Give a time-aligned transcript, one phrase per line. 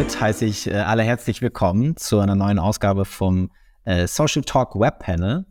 [0.00, 3.50] damit heiße ich äh, alle herzlich willkommen zu einer neuen Ausgabe vom
[3.84, 5.44] äh, Social Talk Web Panel.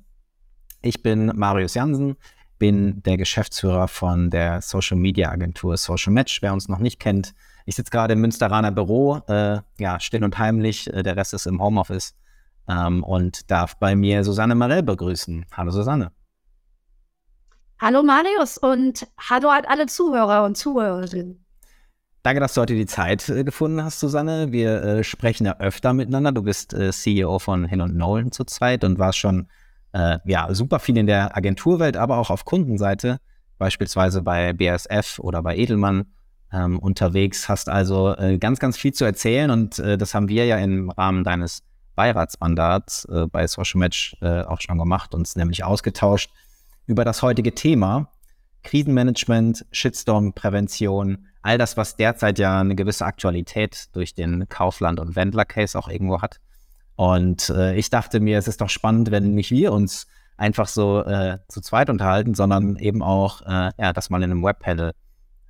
[0.81, 2.15] Ich bin Marius Jansen,
[2.57, 6.41] bin der Geschäftsführer von der Social Media Agentur Social Match.
[6.41, 7.35] Wer uns noch nicht kennt,
[7.67, 11.45] ich sitze gerade im Münsteraner Büro, äh, ja, still und heimlich, äh, der Rest ist
[11.45, 12.15] im Homeoffice
[12.67, 15.45] ähm, und darf bei mir Susanne Marell begrüßen.
[15.55, 16.11] Hallo Susanne.
[17.79, 21.45] Hallo Marius und hallo an alle Zuhörer und Zuhörerinnen.
[22.21, 24.51] Danke, dass du heute die Zeit äh, gefunden hast, Susanne.
[24.51, 26.33] Wir äh, sprechen ja öfter miteinander.
[26.33, 29.47] Du bist äh, CEO von Hill und Nolan zurzeit und warst schon
[29.93, 33.19] äh, ja, super viel in der Agenturwelt, aber auch auf Kundenseite,
[33.57, 36.07] beispielsweise bei BASF oder bei Edelmann
[36.51, 37.47] ähm, unterwegs.
[37.47, 40.89] Hast also äh, ganz, ganz viel zu erzählen und äh, das haben wir ja im
[40.89, 41.63] Rahmen deines
[41.95, 46.31] Beiratsmandats bei Social Match auch schon gemacht, uns nämlich ausgetauscht
[46.87, 48.09] über das heutige Thema.
[48.63, 55.77] Krisenmanagement, Shitstorm-Prävention, all das, was derzeit ja eine gewisse Aktualität durch den Kaufland- und Wendler-Case
[55.77, 56.39] auch irgendwo hat.
[56.95, 61.03] Und äh, ich dachte mir, es ist doch spannend, wenn nicht wir uns einfach so
[61.03, 64.93] äh, zu zweit unterhalten, sondern eben auch äh, ja, das mal in einem Webpanel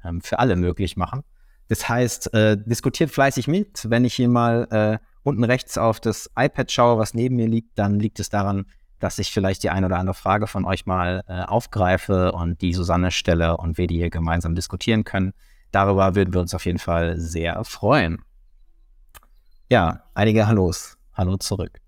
[0.03, 1.23] ähm, für alle möglich machen.
[1.67, 3.89] Das heißt, äh, diskutiert fleißig mit.
[3.89, 7.77] Wenn ich hier mal äh, unten rechts auf das iPad schaue, was neben mir liegt,
[7.77, 8.66] dann liegt es daran,
[9.00, 12.73] dass ich vielleicht die eine oder andere Frage von euch mal äh, aufgreife und die
[12.73, 15.33] Susanne stelle und wir die hier gemeinsam diskutieren können.
[15.72, 18.22] Darüber würden wir uns auf jeden Fall sehr freuen.
[19.69, 20.97] Ja, einige Hallos.
[21.14, 21.80] Hallo zurück.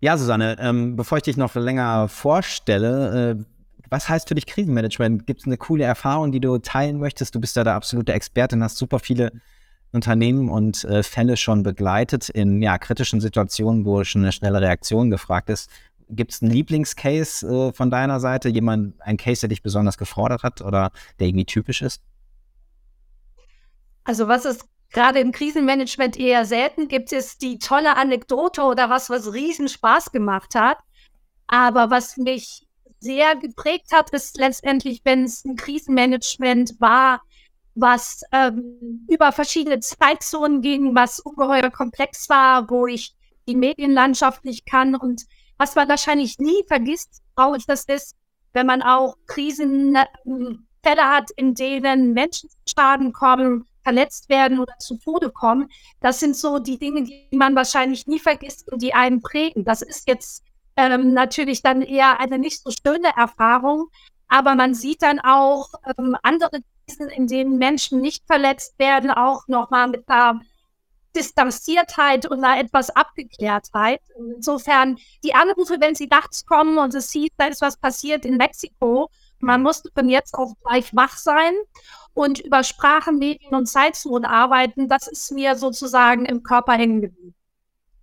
[0.00, 3.44] Ja, Susanne, ähm, bevor ich dich noch länger vorstelle, äh,
[3.90, 5.26] was heißt für dich Krisenmanagement?
[5.26, 7.34] Gibt es eine coole Erfahrung, die du teilen möchtest?
[7.34, 9.32] Du bist ja der absolute Expertin, hast super viele
[9.92, 15.10] Unternehmen und äh, Fälle schon begleitet in ja, kritischen Situationen, wo schon eine schnelle Reaktion
[15.10, 15.68] gefragt ist.
[16.10, 18.48] Gibt es einen Lieblingscase äh, von deiner Seite?
[18.48, 22.02] Jemand, ein Case, der dich besonders gefordert hat oder der irgendwie typisch ist?
[24.04, 24.60] Also was es
[24.92, 30.10] gerade im Krisenmanagement eher selten gibt, ist die tolle Anekdote oder was, was riesen Spaß
[30.12, 30.78] gemacht hat.
[31.46, 32.66] Aber was mich
[33.00, 37.22] sehr geprägt hat, ist letztendlich, wenn es ein Krisenmanagement war,
[37.74, 43.14] was ähm, über verschiedene Zeitzonen ging, was ungeheuer komplex war, wo ich
[43.48, 45.22] die Medienlandschaft nicht kann und
[45.60, 48.16] was man wahrscheinlich nie vergisst, traurig das ist,
[48.54, 50.06] wenn man auch Krisenfälle
[50.96, 55.68] hat, in denen Menschen zu Schaden kommen, verletzt werden oder zu Tode kommen.
[56.00, 59.66] Das sind so die Dinge, die man wahrscheinlich nie vergisst und die einen prägen.
[59.66, 60.44] Das ist jetzt
[60.76, 63.88] ähm, natürlich dann eher eine nicht so schöne Erfahrung,
[64.28, 65.68] aber man sieht dann auch
[65.98, 70.40] ähm, andere Krisen, in denen Menschen nicht verletzt werden, auch nochmal mit einer
[71.16, 74.00] Distanziertheit und einer etwas Abgeklärtheit.
[74.36, 78.36] Insofern die Anrufe, wenn sie nachts kommen und es sieht, da ist was passiert in
[78.36, 79.10] Mexiko,
[79.40, 81.52] man musste von jetzt auf gleich wach sein
[82.14, 87.34] und über Sprachen, Medien und Zeitzonen arbeiten, das ist mir sozusagen im Körper hängen geblieben.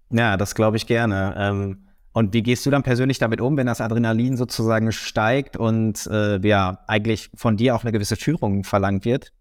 [0.09, 1.35] Ja, das glaube ich gerne.
[1.37, 6.07] Ähm, und wie gehst du dann persönlich damit um, wenn das Adrenalin sozusagen steigt und
[6.07, 9.31] äh, ja, eigentlich von dir auch eine gewisse Führung verlangt wird?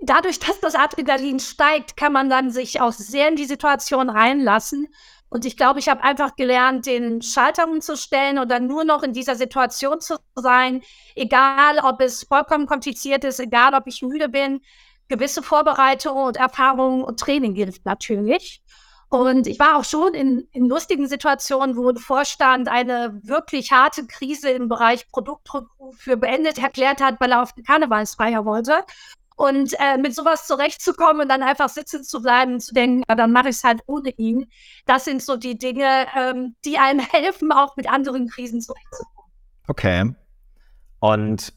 [0.00, 4.88] Dadurch, dass das Adrenalin steigt, kann man dann sich auch sehr in die Situation reinlassen
[5.30, 9.34] und ich glaube, ich habe einfach gelernt, den Schalter umzustellen oder nur noch in dieser
[9.34, 10.82] Situation zu sein,
[11.14, 14.60] egal ob es vollkommen kompliziert ist, egal ob ich müde bin.
[15.08, 18.62] Gewisse Vorbereitung und Erfahrung und Training hilft natürlich.
[19.10, 24.06] Und ich war auch schon in, in lustigen Situationen, wo ein Vorstand eine wirklich harte
[24.06, 28.84] Krise im Bereich Produktrückruf für beendet erklärt hat, weil er auf die Karnevalsfeier wollte.
[29.38, 33.14] Und äh, mit sowas zurechtzukommen und dann einfach sitzen zu bleiben und zu denken, ja,
[33.14, 34.46] dann mache ich es halt ohne ihn.
[34.84, 39.30] Das sind so die Dinge, ähm, die einem helfen, auch mit anderen Krisen zurechtzukommen.
[39.68, 40.12] Okay.
[40.98, 41.52] Und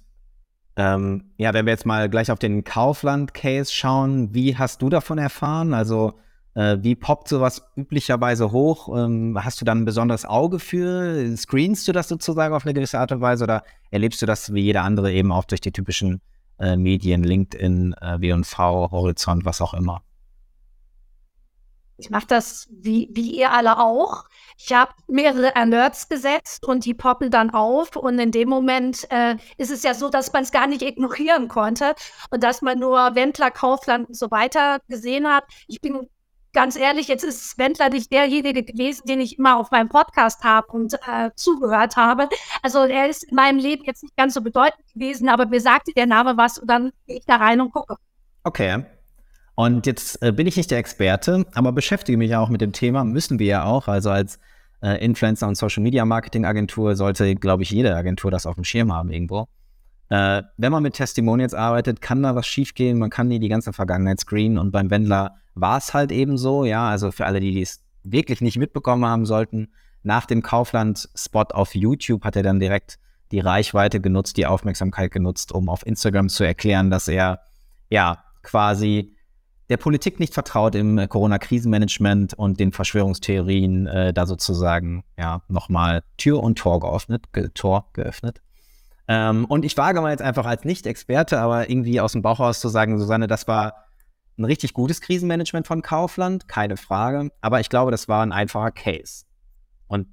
[0.76, 5.18] ähm, ja, wenn wir jetzt mal gleich auf den Kaufland-Case schauen, wie hast du davon
[5.18, 5.74] erfahren?
[5.74, 6.14] Also
[6.54, 8.96] äh, wie poppt sowas üblicherweise hoch?
[8.96, 11.36] Ähm, hast du dann ein besonderes Auge für?
[11.36, 14.62] Screenst du das sozusagen auf eine gewisse Art und Weise oder erlebst du das wie
[14.62, 16.22] jeder andere eben auch durch die typischen
[16.62, 20.04] äh, Medien, LinkedIn, äh, W&V, Horizont, was auch immer.
[21.98, 24.26] Ich mache das wie, wie ihr alle auch.
[24.58, 27.96] Ich habe mehrere Alerts gesetzt und die poppen dann auf.
[27.96, 31.48] Und in dem Moment äh, ist es ja so, dass man es gar nicht ignorieren
[31.48, 31.94] konnte
[32.32, 35.44] und dass man nur Wendler, Kaufland und so weiter gesehen hat.
[35.68, 36.08] Ich bin
[36.54, 40.68] ganz ehrlich, jetzt ist Wendler nicht derjenige gewesen, den ich immer auf meinem Podcast habe
[40.72, 42.30] und äh, zugehört habe.
[42.62, 45.92] Also er ist in meinem Leben jetzt nicht ganz so bedeutend gewesen, aber mir sagte
[45.96, 47.96] der Name was und dann gehe ich da rein und gucke.
[48.44, 48.86] Okay.
[49.56, 52.72] Und jetzt äh, bin ich nicht der Experte, aber beschäftige mich ja auch mit dem
[52.72, 53.88] Thema, müssen wir ja auch.
[53.88, 54.40] Also als
[54.82, 58.64] äh, Influencer und Social Media Marketing Agentur sollte, glaube ich, jede Agentur das auf dem
[58.64, 59.48] Schirm haben irgendwo.
[60.10, 63.72] äh, wenn man mit Testimonials arbeitet, kann da was schiefgehen, man kann nie die ganze
[63.72, 67.62] Vergangenheit screenen und beim Wendler war es halt eben so, ja, also für alle, die
[67.62, 69.70] es wirklich nicht mitbekommen haben sollten,
[70.04, 73.00] nach dem Kaufland-Spot auf YouTube hat er dann direkt
[73.32, 77.40] die Reichweite genutzt, die Aufmerksamkeit genutzt, um auf Instagram zu erklären, dass er
[77.90, 79.16] ja quasi
[79.70, 86.04] der Politik nicht vertraut im äh, Corona-Krisenmanagement und den Verschwörungstheorien äh, da sozusagen ja nochmal
[86.18, 88.42] Tür und Tor geöffnet, ge Tor geöffnet.
[89.08, 92.60] Ähm, und ich wage mal jetzt einfach als Nicht-Experte, aber irgendwie aus dem Bauch raus
[92.60, 93.86] zu sagen, Susanne, das war
[94.38, 97.32] ein richtig gutes Krisenmanagement von Kaufland, keine Frage.
[97.42, 99.26] Aber ich glaube, das war ein einfacher Case.
[99.88, 100.08] Und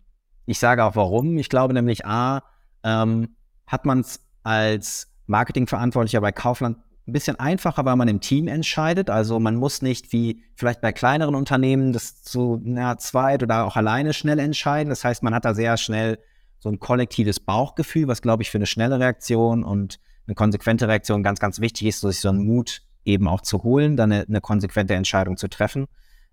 [0.47, 1.39] ich sage auch warum.
[1.39, 2.43] Ich glaube nämlich, A,
[2.83, 3.37] ähm,
[3.67, 9.11] hat man es als Marketingverantwortlicher bei Kaufland ein bisschen einfacher, weil man im Team entscheidet.
[9.11, 13.77] Also man muss nicht wie vielleicht bei kleineren Unternehmen das zu na, zweit oder auch
[13.77, 14.91] alleine schnell entscheiden.
[14.91, 16.19] Das heißt, man hat da sehr schnell
[16.59, 21.23] so ein kollektives Bauchgefühl, was, glaube ich, für eine schnelle Reaktion und eine konsequente Reaktion
[21.23, 24.41] ganz, ganz wichtig ist, sich so einen Mut eben auch zu holen, dann eine, eine
[24.41, 25.87] konsequente Entscheidung zu treffen.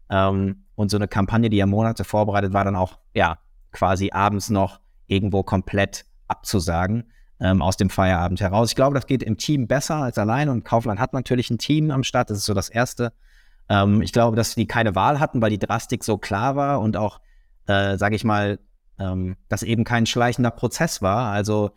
[0.09, 3.37] Ähm, und so eine Kampagne, die ja Monate vorbereitet war, dann auch, ja,
[3.71, 7.05] quasi abends noch irgendwo komplett abzusagen
[7.39, 8.69] ähm, aus dem Feierabend heraus.
[8.69, 11.91] Ich glaube, das geht im Team besser als allein und Kaufland hat natürlich ein Team
[11.91, 13.13] am Start, das ist so das Erste.
[13.69, 16.97] Ähm, ich glaube, dass die keine Wahl hatten, weil die Drastik so klar war und
[16.97, 17.19] auch,
[17.67, 18.59] äh, sage ich mal,
[18.99, 21.31] ähm, das eben kein schleichender Prozess war.
[21.31, 21.71] Also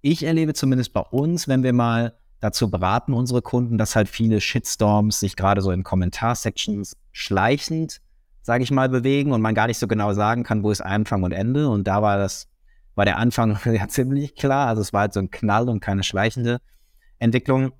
[0.00, 2.14] ich erlebe zumindest bei uns, wenn wir mal
[2.44, 8.02] dazu beraten, unsere Kunden, dass halt viele Shitstorms sich gerade so in Kommentarsections schleichend,
[8.42, 11.22] sage ich mal, bewegen und man gar nicht so genau sagen kann, wo ist Anfang
[11.22, 11.70] und Ende.
[11.70, 12.48] Und da war das,
[12.96, 14.68] war der Anfang ja ziemlich klar.
[14.68, 16.60] Also es war halt so ein Knall und keine schleichende
[17.18, 17.72] Entwicklung.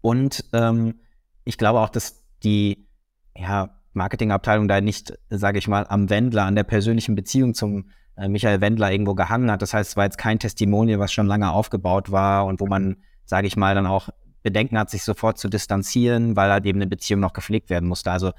[0.00, 0.98] Und ähm,
[1.44, 2.88] ich glaube auch, dass die
[3.36, 8.26] ja, Marketingabteilung da nicht, sage ich mal, am Wendler, an der persönlichen Beziehung zum äh,
[8.26, 9.62] Michael Wendler irgendwo gehangen hat.
[9.62, 12.96] Das heißt, es war jetzt kein Testimonial, was schon lange aufgebaut war und wo man,
[13.26, 14.08] sage ich mal, dann auch
[14.42, 18.10] Bedenken hat, sich sofort zu distanzieren, weil halt eben eine Beziehung noch gepflegt werden musste.
[18.12, 18.32] Also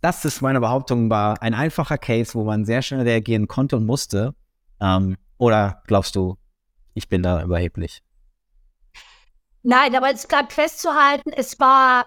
[0.00, 3.86] das ist meine Behauptung, war ein einfacher Case, wo man sehr schnell reagieren konnte und
[3.86, 4.34] musste.
[4.80, 6.36] Ähm, oder glaubst du,
[6.94, 8.02] ich bin da überheblich?
[9.62, 12.06] Nein, aber es bleibt festzuhalten, es war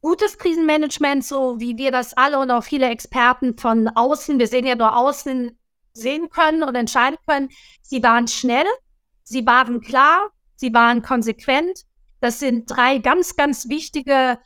[0.00, 4.66] gutes Krisenmanagement, so wie wir das alle und auch viele Experten von außen, wir sehen
[4.66, 5.56] ja nur außen,
[5.92, 7.48] sehen können und entscheiden können.
[7.82, 8.66] Sie waren schnell,
[9.22, 11.82] sie waren klar, sie waren konsequent.
[12.20, 14.38] Das sind drei ganz, ganz wichtige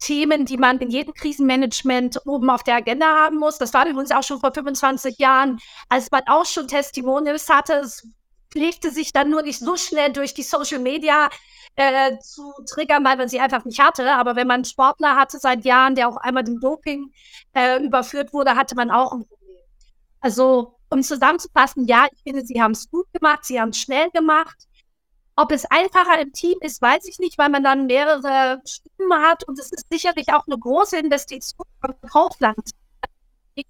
[0.00, 3.58] Themen, die man in jedem Krisenmanagement oben auf der Agenda haben muss.
[3.58, 5.58] Das war übrigens auch schon vor 25 Jahren,
[5.88, 7.74] als man auch schon Testimonials hatte.
[7.74, 8.06] Es
[8.50, 11.28] pflegte sich dann nur nicht so schnell durch die Social Media
[11.76, 14.12] äh, zu triggern, weil man sie einfach nicht hatte.
[14.12, 17.12] Aber wenn man einen Sportler hatte seit Jahren, der auch einmal dem Doping
[17.54, 19.58] äh, überführt wurde, hatte man auch ein Problem.
[20.20, 24.10] Also um zusammenzufassen, ja, ich finde, sie haben es gut gemacht, sie haben es schnell
[24.10, 24.56] gemacht.
[25.36, 29.42] Ob es einfacher im Team ist, weiß ich nicht, weil man dann mehrere Stimmen hat
[29.44, 32.70] und es ist sicherlich auch eine große Investition von Kaufland.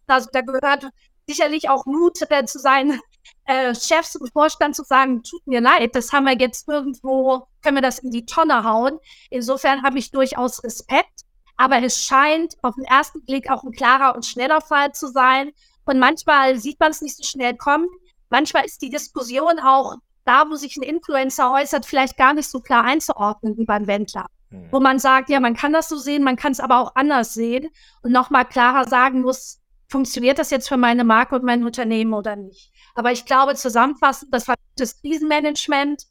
[0.06, 0.90] Also da gehört
[1.26, 3.00] sicherlich auch Mut äh, zu sein,
[3.46, 7.76] äh, Chefs und Vorstand zu sagen, tut mir leid, das haben wir jetzt irgendwo, können
[7.78, 8.98] wir das in die Tonne hauen.
[9.30, 11.22] Insofern habe ich durchaus Respekt,
[11.56, 15.52] aber es scheint auf den ersten Blick auch ein klarer und schneller Fall zu sein.
[15.86, 17.88] Und manchmal sieht man es nicht so schnell kommen.
[18.28, 22.60] Manchmal ist die Diskussion auch da, wo sich ein Influencer äußert, vielleicht gar nicht so
[22.60, 24.26] klar einzuordnen wie beim Wendler.
[24.50, 24.68] Mhm.
[24.70, 27.34] Wo man sagt, ja, man kann das so sehen, man kann es aber auch anders
[27.34, 27.68] sehen
[28.02, 32.36] und nochmal klarer sagen muss, funktioniert das jetzt für meine Marke und mein Unternehmen oder
[32.36, 32.72] nicht.
[32.94, 36.04] Aber ich glaube, zusammenfassend, das war das Krisenmanagement.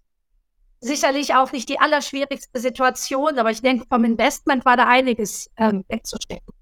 [0.80, 5.86] Sicherlich auch nicht die allerschwierigste Situation, aber ich denke, vom Investment war da einiges ähm,
[5.88, 6.54] wegzustecken.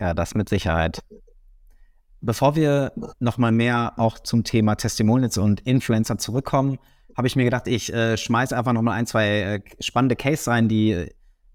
[0.00, 1.02] Ja, das mit Sicherheit.
[2.24, 6.78] Bevor wir nochmal mehr auch zum Thema Testimonials und Influencer zurückkommen,
[7.16, 10.68] habe ich mir gedacht, ich äh, schmeiße einfach nochmal ein, zwei äh, spannende Cases rein,
[10.68, 10.92] die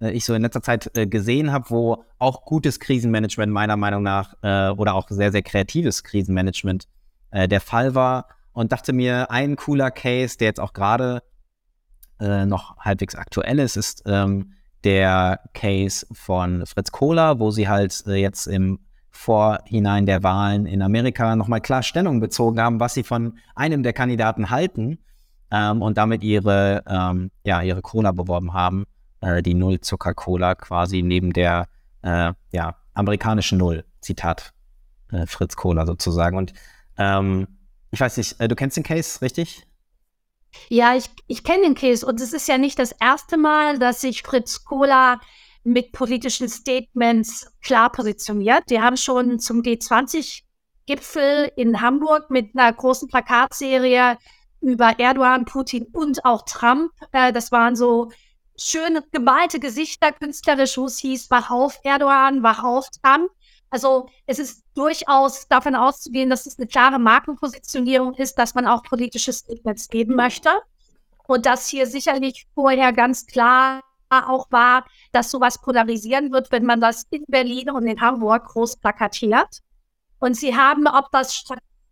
[0.02, 4.04] äh, ich so in letzter Zeit äh, gesehen habe, wo auch gutes Krisenmanagement meiner Meinung
[4.04, 6.90] nach äh, oder auch sehr, sehr kreatives Krisenmanagement
[7.32, 8.28] äh, der Fall war.
[8.52, 11.24] Und dachte mir, ein cooler Case, der jetzt auch gerade
[12.20, 18.48] noch halbwegs aktuell ist, ist ähm, der Case von Fritz Kohler, wo sie halt jetzt
[18.48, 18.80] im
[19.18, 23.92] Vorhinein der Wahlen in Amerika nochmal klar Stellung bezogen haben, was sie von einem der
[23.92, 25.00] Kandidaten halten
[25.52, 28.86] ähm, und damit ihre, ähm, ja, ihre Cola beworben haben,
[29.22, 31.68] äh, die Null-Zucker-Cola quasi neben der
[32.04, 34.54] äh, ja, amerikanischen Null, Zitat
[35.12, 36.38] äh, Fritz Cola sozusagen.
[36.38, 36.54] Und
[36.98, 37.48] ähm,
[37.90, 39.66] ich weiß nicht, äh, du kennst den Case, richtig?
[40.70, 44.02] Ja, ich, ich kenne den Case und es ist ja nicht das erste Mal, dass
[44.02, 45.20] sich Fritz Cola
[45.68, 48.64] mit politischen Statements klar positioniert.
[48.70, 54.18] Die haben schon zum G20-Gipfel in Hamburg mit einer großen Plakatserie
[54.62, 56.94] über Erdogan, Putin und auch Trump.
[57.12, 58.12] Äh, das waren so
[58.58, 63.30] schöne gemalte Gesichter künstlerisch, wo es hieß, wach auf Erdogan, wach auf Trump.
[63.70, 68.84] Also es ist durchaus davon auszugehen, dass es eine klare Markenpositionierung ist, dass man auch
[68.84, 70.50] politische Statements geben möchte.
[71.28, 76.82] Und dass hier sicherlich vorher ganz klar auch war, dass sowas polarisieren wird, wenn man
[76.82, 79.60] das in Berlin und in Hamburg groß plakatiert.
[80.20, 81.46] Und sie haben, ob das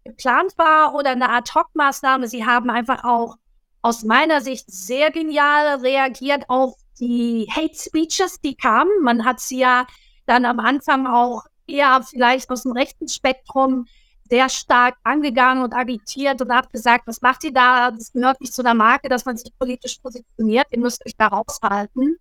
[0.04, 3.38] geplant war oder eine Ad-Hoc-Maßnahme, sie haben einfach auch
[3.82, 8.92] aus meiner Sicht sehr genial reagiert auf die Hate Speeches, die kamen.
[9.04, 9.86] Man hat sie ja
[10.26, 13.86] dann am Anfang auch eher vielleicht aus dem rechten Spektrum
[14.30, 17.92] sehr stark angegangen und agitiert und hat gesagt, was macht ihr da?
[17.92, 20.68] Das gehört nicht zu der Marke, dass man sich politisch positioniert.
[20.72, 22.18] Ihr müsst euch da raushalten.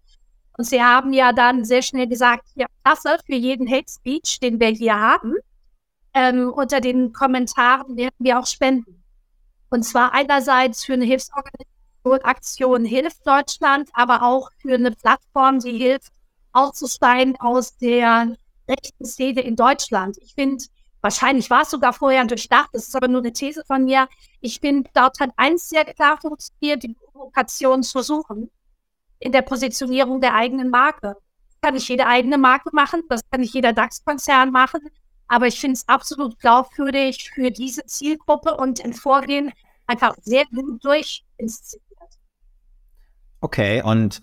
[0.56, 4.60] Und sie haben ja dann sehr schnell gesagt, ja, Kasse für jeden Hate Speech, den
[4.60, 5.34] wir hier haben.
[6.12, 9.02] Ähm, unter den Kommentaren werden wir auch spenden.
[9.70, 15.78] Und zwar einerseits für eine Hilfsorganisation, Aktion Hilft Deutschland, aber auch für eine Plattform, die
[15.78, 16.12] hilft,
[16.52, 18.36] auszusteigen aus der
[18.68, 20.16] rechten Szene in Deutschland.
[20.18, 20.62] Ich finde,
[21.04, 24.08] wahrscheinlich war es sogar vorher durchdacht, das ist aber nur eine These von mir.
[24.40, 28.50] Ich finde, dort hat eins sehr klar funktioniert, die Provokation zu suchen
[29.18, 31.14] in der Positionierung der eigenen Marke.
[31.60, 34.80] Kann nicht jede eigene Marke machen, das kann nicht jeder DAX-Konzern machen,
[35.28, 39.52] aber ich finde es absolut glaubwürdig für diese Zielgruppe und im Vorgehen
[39.86, 41.84] einfach sehr gut durchinszeniert.
[43.42, 44.22] Okay, und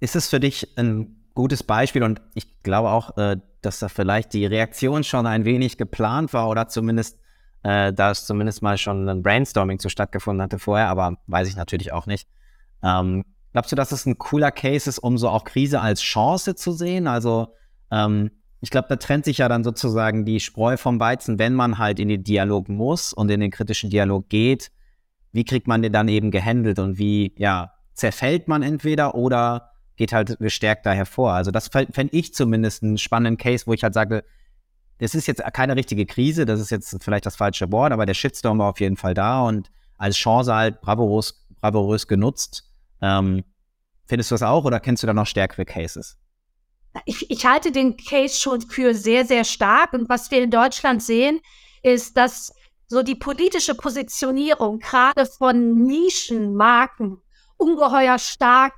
[0.00, 4.32] ist es für dich ein gutes Beispiel und ich glaube auch, äh, dass da vielleicht
[4.32, 7.20] die Reaktion schon ein wenig geplant war oder zumindest,
[7.62, 11.56] äh, da es zumindest mal schon ein Brainstorming zu stattgefunden hatte vorher, aber weiß ich
[11.56, 12.26] natürlich auch nicht.
[12.82, 16.56] Ähm, glaubst du, dass es ein cooler Case ist, um so auch Krise als Chance
[16.56, 17.06] zu sehen?
[17.06, 17.54] Also
[17.92, 21.78] ähm, ich glaube, da trennt sich ja dann sozusagen die Spreu vom Weizen, wenn man
[21.78, 24.72] halt in den Dialog muss und in den kritischen Dialog geht.
[25.32, 30.12] Wie kriegt man den dann eben gehandelt und wie, ja, zerfällt man entweder oder geht
[30.12, 31.32] halt gestärkt da hervor.
[31.32, 34.24] Also das fände ich zumindest einen spannenden Case, wo ich halt sage,
[34.98, 38.14] das ist jetzt keine richtige Krise, das ist jetzt vielleicht das falsche Wort, aber der
[38.14, 42.70] Shitstorm war auf jeden Fall da und als Chance halt bravourös, bravourös genutzt.
[43.02, 43.44] Ähm,
[44.06, 46.16] findest du das auch oder kennst du da noch stärkere Cases?
[47.04, 49.92] Ich, ich halte den Case schon für sehr, sehr stark.
[49.92, 51.40] Und was wir in Deutschland sehen,
[51.82, 52.54] ist, dass
[52.86, 57.20] so die politische Positionierung gerade von Nischenmarken
[57.58, 58.74] ungeheuer stark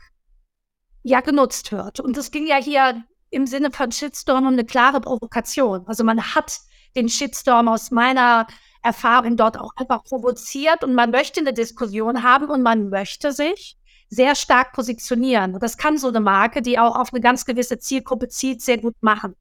[1.03, 2.01] ja genutzt wird.
[2.01, 5.87] Und es ging ja hier im Sinne von Shitstorm um eine klare Provokation.
[5.87, 6.59] Also man hat
[6.97, 8.47] den Shitstorm aus meiner
[8.83, 13.77] Erfahrung dort auch einfach provoziert und man möchte eine Diskussion haben und man möchte sich
[14.09, 15.55] sehr stark positionieren.
[15.55, 18.79] Und das kann so eine Marke, die auch auf eine ganz gewisse Zielgruppe zielt, sehr
[18.79, 19.35] gut machen.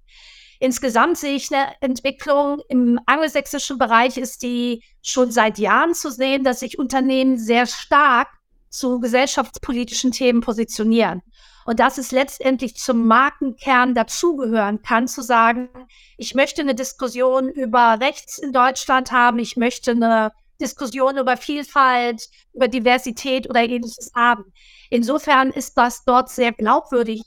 [0.60, 6.44] Insgesamt sehe ich eine Entwicklung im angelsächsischen Bereich ist die schon seit Jahren zu sehen,
[6.44, 8.28] dass sich Unternehmen sehr stark
[8.70, 11.22] zu gesellschaftspolitischen Themen positionieren.
[11.68, 15.68] Und dass es letztendlich zum Markenkern dazugehören kann, zu sagen,
[16.16, 20.32] ich möchte eine Diskussion über Rechts in Deutschland haben, ich möchte eine
[20.62, 24.46] Diskussion über Vielfalt, über Diversität oder ähnliches haben.
[24.90, 27.22] Insofern ist das dort sehr glaubwürdig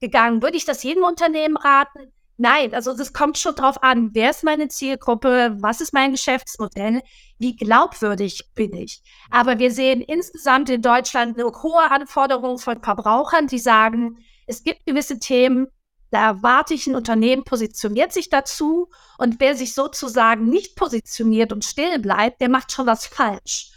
[0.00, 0.40] gegangen.
[0.40, 2.12] Würde ich das jedem Unternehmen raten?
[2.42, 7.02] Nein, also das kommt schon drauf an, wer ist meine Zielgruppe, was ist mein Geschäftsmodell,
[7.38, 9.02] wie glaubwürdig bin ich.
[9.30, 14.16] Aber wir sehen insgesamt in Deutschland eine hohe Anforderung von Verbrauchern, die sagen,
[14.46, 15.66] es gibt gewisse Themen,
[16.10, 21.66] da erwarte ich ein Unternehmen, positioniert sich dazu und wer sich sozusagen nicht positioniert und
[21.66, 23.70] still bleibt, der macht schon was falsch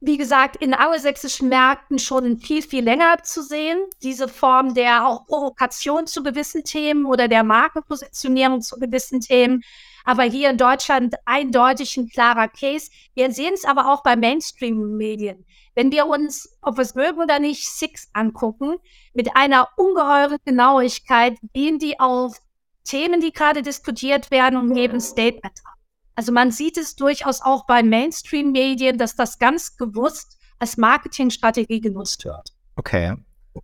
[0.00, 3.78] wie gesagt, in angelsächsischen Märkten schon viel, viel länger zu sehen.
[4.02, 9.62] Diese Form der auch Provokation zu gewissen Themen oder der Markenpositionierung zu gewissen Themen.
[10.04, 12.90] Aber hier in Deutschland eindeutig ein klarer Case.
[13.14, 15.44] Wir sehen es aber auch bei Mainstream-Medien.
[15.74, 18.76] Wenn wir uns, ob wir es mögen oder nicht, Six angucken,
[19.14, 22.38] mit einer ungeheuren Genauigkeit gehen die auf
[22.84, 25.75] Themen, die gerade diskutiert werden und geben Statement ab.
[26.16, 32.24] Also man sieht es durchaus auch bei Mainstream-Medien, dass das ganz gewusst als Marketingstrategie genutzt
[32.24, 32.54] wird.
[32.76, 33.14] Okay.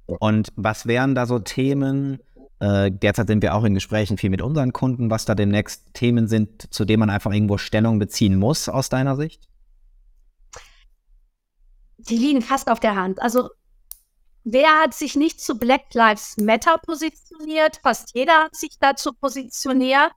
[0.06, 2.18] Und was wären da so Themen?
[2.60, 6.28] Äh, derzeit sind wir auch in Gesprächen viel mit unseren Kunden, was da demnächst Themen
[6.28, 9.48] sind, zu denen man einfach irgendwo Stellung beziehen muss aus deiner Sicht?
[11.96, 13.22] Die liegen fast auf der Hand.
[13.22, 13.48] Also
[14.44, 17.80] wer hat sich nicht zu Black Lives Matter positioniert?
[17.82, 20.12] Fast jeder hat sich dazu positioniert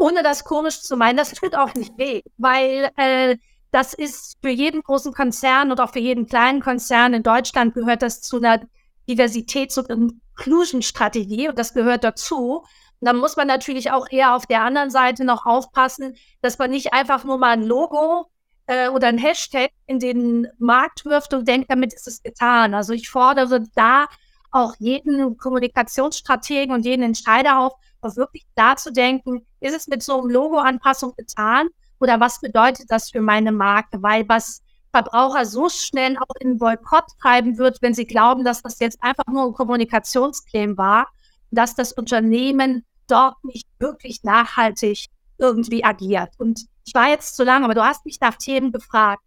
[0.00, 3.36] ohne das komisch zu meinen, das tut auch nicht weh, weil äh,
[3.70, 8.02] das ist für jeden großen Konzern und auch für jeden kleinen Konzern in Deutschland gehört
[8.02, 8.60] das zu einer
[9.08, 12.64] Diversitäts- und Inclusion-Strategie und das gehört dazu.
[13.00, 16.70] Und dann muss man natürlich auch eher auf der anderen Seite noch aufpassen, dass man
[16.70, 18.26] nicht einfach nur mal ein Logo
[18.66, 22.74] äh, oder ein Hashtag in den Markt wirft und denkt, damit ist es getan.
[22.74, 24.06] Also ich fordere da
[24.50, 30.02] auch jeden Kommunikationsstrategen und jeden Entscheider auf, auch wirklich da zu denken, ist es mit
[30.02, 34.02] so einem Logo-Anpassung getan oder was bedeutet das für meine Marke?
[34.02, 38.80] Weil was Verbraucher so schnell auch in Boykott treiben wird, wenn sie glauben, dass das
[38.80, 41.08] jetzt einfach nur ein Kommunikationsclaim war,
[41.50, 45.06] dass das Unternehmen dort nicht wirklich nachhaltig
[45.38, 46.30] irgendwie agiert.
[46.38, 49.22] Und ich war jetzt zu lange, aber du hast mich nach Themen gefragt.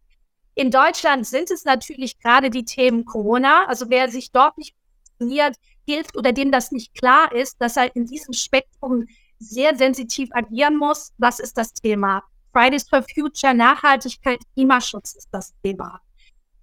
[0.56, 3.66] In Deutschland sind es natürlich gerade die Themen Corona.
[3.68, 4.76] Also wer sich dort nicht
[5.18, 9.06] funktioniert, hilft oder dem das nicht klar ist, dass er in diesem Spektrum
[9.40, 11.12] sehr sensitiv agieren muss.
[11.18, 12.24] Was ist das Thema?
[12.54, 16.00] Fridays for Future, Nachhaltigkeit, Klimaschutz ist das Thema.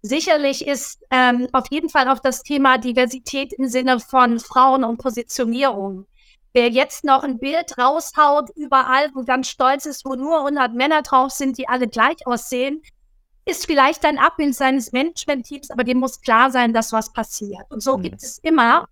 [0.03, 4.99] Sicherlich ist ähm, auf jeden Fall auch das Thema Diversität im Sinne von Frauen und
[4.99, 6.07] Positionierung.
[6.53, 11.03] Wer jetzt noch ein Bild raushaut, überall, wo ganz stolz ist, wo nur 100 Männer
[11.03, 12.83] drauf sind, die alle gleich aussehen,
[13.45, 17.71] ist vielleicht ein Abbild seines Management-Teams, aber dem muss klar sein, dass was passiert.
[17.71, 18.03] Und so mhm.
[18.03, 18.89] gibt es immer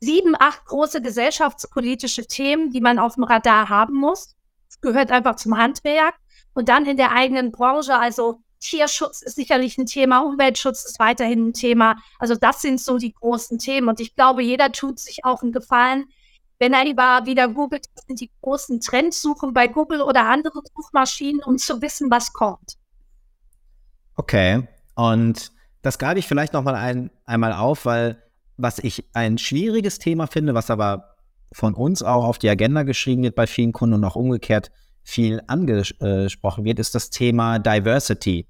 [0.00, 4.34] sieben, acht große gesellschaftspolitische Themen, die man auf dem Radar haben muss.
[4.68, 6.14] Das gehört einfach zum Handwerk.
[6.54, 11.48] Und dann in der eigenen Branche, also Tierschutz ist sicherlich ein Thema, Umweltschutz ist weiterhin
[11.48, 11.96] ein Thema.
[12.18, 13.88] Also das sind so die großen Themen.
[13.88, 16.06] Und ich glaube, jeder tut sich auch einen Gefallen,
[16.58, 20.62] wenn er lieber wieder googelt, was sind die großen Trends suchen bei Google oder anderen
[20.74, 22.76] Suchmaschinen, um zu wissen, was kommt.
[24.16, 28.22] Okay, und das greife ich vielleicht nochmal ein, einmal auf, weil
[28.56, 31.16] was ich ein schwieriges Thema finde, was aber
[31.52, 34.70] von uns auch auf die Agenda geschrieben wird bei vielen Kunden und auch umgekehrt
[35.02, 38.48] viel angesprochen wird, ist das Thema Diversity.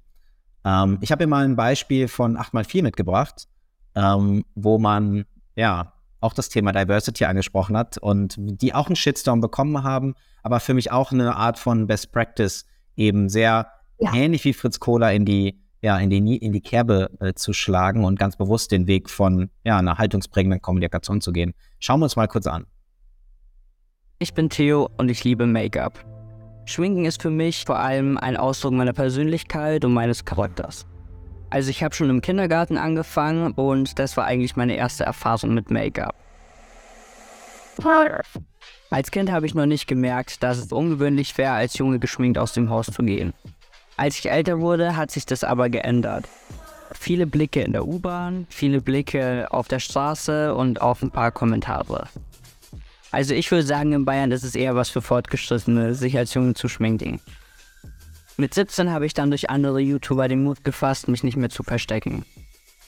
[0.65, 3.47] Ähm, ich habe hier mal ein Beispiel von 8x4 mitgebracht,
[3.95, 9.39] ähm, wo man ja auch das Thema Diversity angesprochen hat und die auch einen Shitstorm
[9.39, 13.67] bekommen haben, aber für mich auch eine Art von Best Practice eben sehr
[13.99, 14.13] ja.
[14.13, 18.03] ähnlich wie Fritz Kohler in die ja, in die, in die Kerbe äh, zu schlagen
[18.03, 21.53] und ganz bewusst den Weg von ja, einer haltungsprägenden Kommunikation zu gehen.
[21.79, 22.65] Schauen wir uns mal kurz an.
[24.19, 26.03] Ich bin Theo und ich liebe Make-up.
[26.65, 30.85] Schminken ist für mich vor allem ein Ausdruck meiner Persönlichkeit und meines Charakters.
[31.49, 35.71] Also ich habe schon im Kindergarten angefangen und das war eigentlich meine erste Erfahrung mit
[35.71, 36.15] Make-up.
[38.89, 42.51] Als Kind habe ich noch nicht gemerkt, dass es ungewöhnlich wäre, als Junge geschminkt aus
[42.51, 43.33] dem Haus zu gehen.
[43.97, 46.25] Als ich älter wurde, hat sich das aber geändert.
[46.91, 52.07] Viele Blicke in der U-Bahn, viele Blicke auf der Straße und auf ein paar Kommentare.
[53.11, 56.53] Also ich würde sagen, in Bayern ist es eher was für Fortgeschrittene, sich als Junge
[56.53, 57.19] zu schminken.
[58.37, 61.63] Mit 17 habe ich dann durch andere YouTuber den Mut gefasst, mich nicht mehr zu
[61.63, 62.23] verstecken.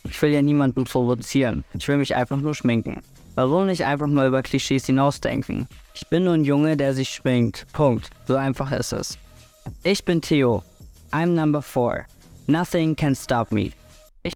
[0.04, 3.02] Ich will ja niemanden provozieren, ich will mich einfach nur schminken.
[3.34, 5.68] Warum nicht einfach mal über Klischees hinausdenken?
[5.96, 7.66] Ich bin nur ein Junge, der sich schminkt.
[7.74, 8.10] Punkt.
[8.28, 9.18] So einfach ist es.
[9.84, 10.64] Ich bin Theo
[11.12, 12.06] I'm number four.
[12.48, 13.72] Nothing can stop me.
[14.24, 14.34] Ich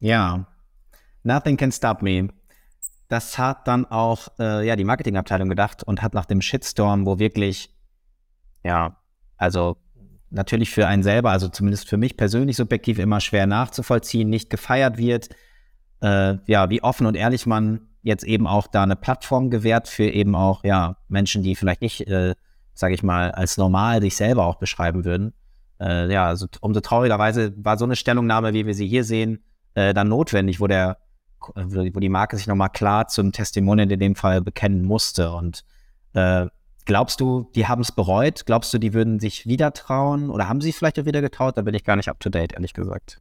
[0.00, 0.46] ja,
[1.22, 2.28] nothing can stop me.
[3.08, 7.18] Das hat dann auch äh, ja, die Marketingabteilung gedacht und hat nach dem Shitstorm, wo
[7.18, 7.72] wirklich,
[8.64, 8.96] ja,
[9.36, 9.76] also
[10.30, 14.98] natürlich für einen selber, also zumindest für mich persönlich subjektiv immer schwer nachzuvollziehen, nicht gefeiert
[14.98, 15.28] wird,
[16.02, 20.04] äh, ja, wie offen und ehrlich man jetzt eben auch da eine Plattform gewährt für
[20.04, 22.34] eben auch, ja, Menschen, die vielleicht nicht äh,
[22.76, 25.32] sage ich mal, als normal sich selber auch beschreiben würden.
[25.80, 29.42] Äh, ja, also umso traurigerweise war so eine Stellungnahme, wie wir sie hier sehen,
[29.74, 30.98] äh, dann notwendig, wo der,
[31.54, 35.32] wo die Marke sich nochmal klar zum Testimonial in dem Fall bekennen musste.
[35.32, 35.64] Und
[36.12, 36.46] äh,
[36.84, 38.44] glaubst du, die haben es bereut?
[38.46, 40.30] Glaubst du, die würden sich wieder trauen?
[40.30, 41.56] Oder haben sie es vielleicht auch wieder getraut?
[41.56, 43.20] Da bin ich gar nicht up to date, ehrlich gesagt.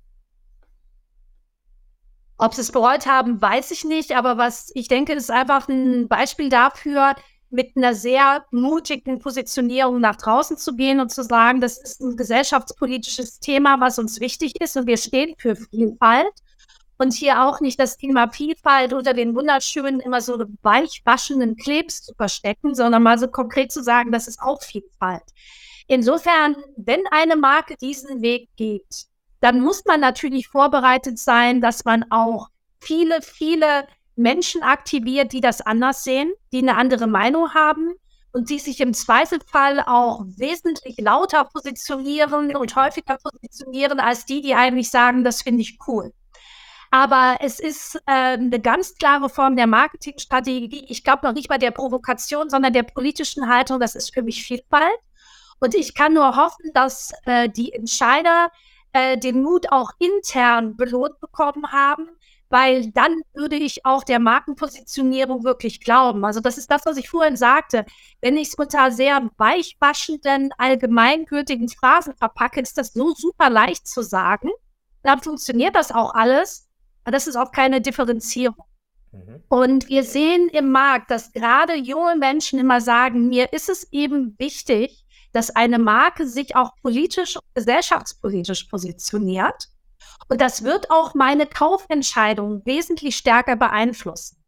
[2.38, 4.16] Ob sie es bereut haben, weiß ich nicht.
[4.18, 7.16] Aber was ich denke, ist einfach ein Beispiel dafür,
[7.50, 12.18] mit einer sehr mutigen Positionierung nach draußen zu gehen und zu sagen, das ist ein
[12.18, 16.34] gesellschaftspolitisches Thema, was uns wichtig ist und wir stehen für Vielfalt.
[16.98, 22.14] Und hier auch nicht das Thema Vielfalt unter den wunderschönen, immer so weichwaschenden Klebs zu
[22.16, 25.24] verstecken, sondern mal so konkret zu sagen, das ist auch Vielfalt.
[25.88, 29.08] Insofern, wenn eine Marke diesen Weg geht,
[29.42, 32.48] dann muss man natürlich vorbereitet sein, dass man auch
[32.80, 37.96] viele, viele Menschen aktiviert, die das anders sehen, die eine andere Meinung haben
[38.32, 44.56] und die sich im Zweifelfall auch wesentlich lauter positionieren und häufiger positionieren als die, die
[44.56, 46.14] eigentlich sagen, das finde ich cool.
[46.92, 50.86] Aber es ist äh, eine ganz klare Form der Marketingstrategie.
[50.88, 53.80] Ich glaube noch nicht bei der Provokation, sondern der politischen Haltung.
[53.80, 54.98] Das ist für mich Vielfalt.
[55.60, 58.50] Und ich kann nur hoffen, dass äh, die Entscheider
[58.94, 62.08] äh, den Mut auch intern belohnt bekommen haben,
[62.50, 66.24] weil dann würde ich auch der Markenpositionierung wirklich glauben.
[66.26, 67.86] Also das ist das, was ich vorhin sagte.
[68.22, 74.02] Wenn ich es unter sehr weichwaschenden, allgemeingültigen Phrasen verpacke, ist das so super leicht zu
[74.02, 74.50] sagen.
[75.04, 76.68] Dann funktioniert das auch alles.
[77.04, 78.66] Aber das ist auch keine Differenzierung.
[79.12, 79.44] Mhm.
[79.48, 84.36] Und wir sehen im Markt, dass gerade junge Menschen immer sagen, mir ist es eben
[84.40, 89.70] wichtig, dass eine Marke sich auch politisch, gesellschaftspolitisch positioniert.
[90.28, 94.44] Und das wird auch meine Kaufentscheidung wesentlich stärker beeinflussen.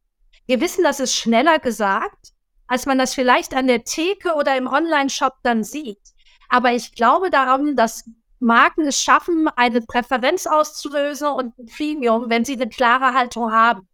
[0.45, 2.33] Wir wissen, das ist schneller gesagt,
[2.67, 6.01] als man das vielleicht an der Theke oder im Online-Shop dann sieht.
[6.49, 8.05] Aber ich glaube daran, dass
[8.39, 13.87] Marken es schaffen, eine Präferenz auszulösen und ein Premium, wenn sie eine klare Haltung haben.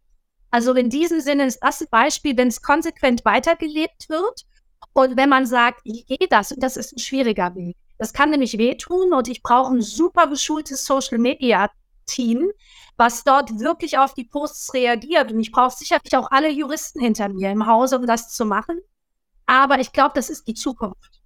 [0.50, 4.42] Also in diesem Sinne ist das ein Beispiel, wenn es konsequent weitergelebt wird
[4.92, 7.76] und wenn man sagt, ich gehe das, und das ist ein schwieriger Weg.
[7.98, 11.70] Das kann nämlich wehtun und ich brauche ein super geschultes Social Media
[12.06, 12.50] Team,
[12.96, 15.32] was dort wirklich auf die Posts reagiert.
[15.32, 18.78] Und ich brauche sicherlich auch alle Juristen hinter mir im Hause, um das zu machen.
[19.46, 21.20] Aber ich glaube, das ist die Zukunft.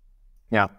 [0.50, 0.70] Ja,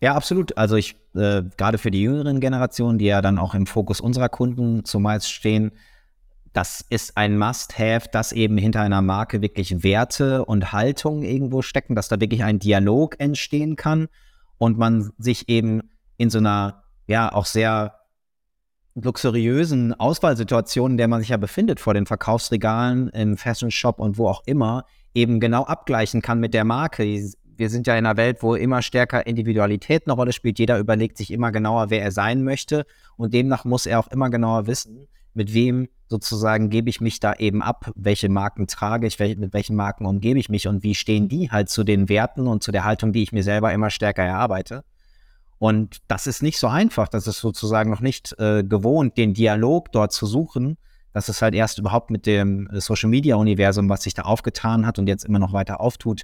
[0.00, 0.56] ja, absolut.
[0.56, 4.28] Also ich, äh, gerade für die jüngeren Generationen, die ja dann auch im Fokus unserer
[4.28, 5.72] Kunden zumeist stehen,
[6.52, 11.94] das ist ein Must-Have, dass eben hinter einer Marke wirklich Werte und Haltung irgendwo stecken,
[11.94, 14.08] dass da wirklich ein Dialog entstehen kann
[14.58, 15.82] und man sich eben
[16.16, 17.94] in so einer, ja, auch sehr
[18.94, 24.16] luxuriösen Auswahlsituation, in der man sich ja befindet, vor den Verkaufsregalen, im Fashion Shop und
[24.16, 27.04] wo auch immer, eben genau abgleichen kann mit der Marke.
[27.04, 30.58] Wir sind ja in einer Welt, wo immer stärker Individualität eine Rolle spielt.
[30.58, 32.86] Jeder überlegt sich immer genauer, wer er sein möchte.
[33.16, 37.34] Und demnach muss er auch immer genauer wissen, mit wem sozusagen gebe ich mich da
[37.34, 41.28] eben ab, welche Marken trage ich, mit welchen Marken umgebe ich mich und wie stehen
[41.28, 44.22] die halt zu den Werten und zu der Haltung, die ich mir selber immer stärker
[44.22, 44.84] erarbeite.
[45.58, 49.90] Und das ist nicht so einfach, das ist sozusagen noch nicht äh, gewohnt, den Dialog
[49.90, 50.76] dort zu suchen.
[51.12, 54.86] Das ist halt erst überhaupt mit dem äh, Social Media Universum, was sich da aufgetan
[54.86, 56.22] hat und jetzt immer noch weiter auftut,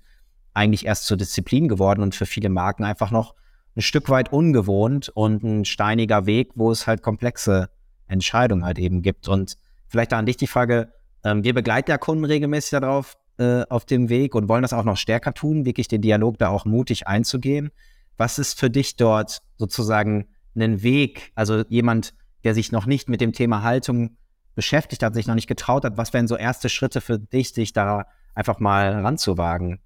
[0.55, 3.35] eigentlich erst zur Disziplin geworden und für viele Marken einfach noch
[3.75, 7.71] ein Stück weit ungewohnt und ein steiniger Weg, wo es halt komplexe
[8.07, 9.29] Entscheidung halt eben gibt.
[9.29, 9.57] Und
[9.93, 14.09] vielleicht an dich die Frage, ähm, wir begleiten ja Kunden regelmäßig darauf, äh, auf dem
[14.09, 17.71] Weg und wollen das auch noch stärker tun, wirklich den Dialog da auch mutig einzugehen.
[18.17, 23.21] Was ist für dich dort sozusagen ein Weg, also jemand, der sich noch nicht mit
[23.21, 24.17] dem Thema Haltung
[24.55, 27.73] beschäftigt hat, sich noch nicht getraut hat, was wären so erste Schritte für dich, sich
[27.73, 29.81] da einfach mal ranzuwagen?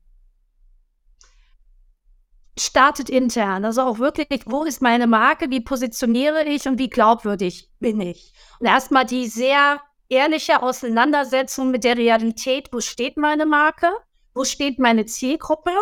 [2.59, 3.65] startet intern.
[3.65, 8.33] Also auch wirklich, wo ist meine Marke, wie positioniere ich und wie glaubwürdig bin ich.
[8.59, 13.91] Und erstmal die sehr ehrliche Auseinandersetzung mit der Realität, wo steht meine Marke,
[14.35, 15.73] wo steht meine Zielgruppe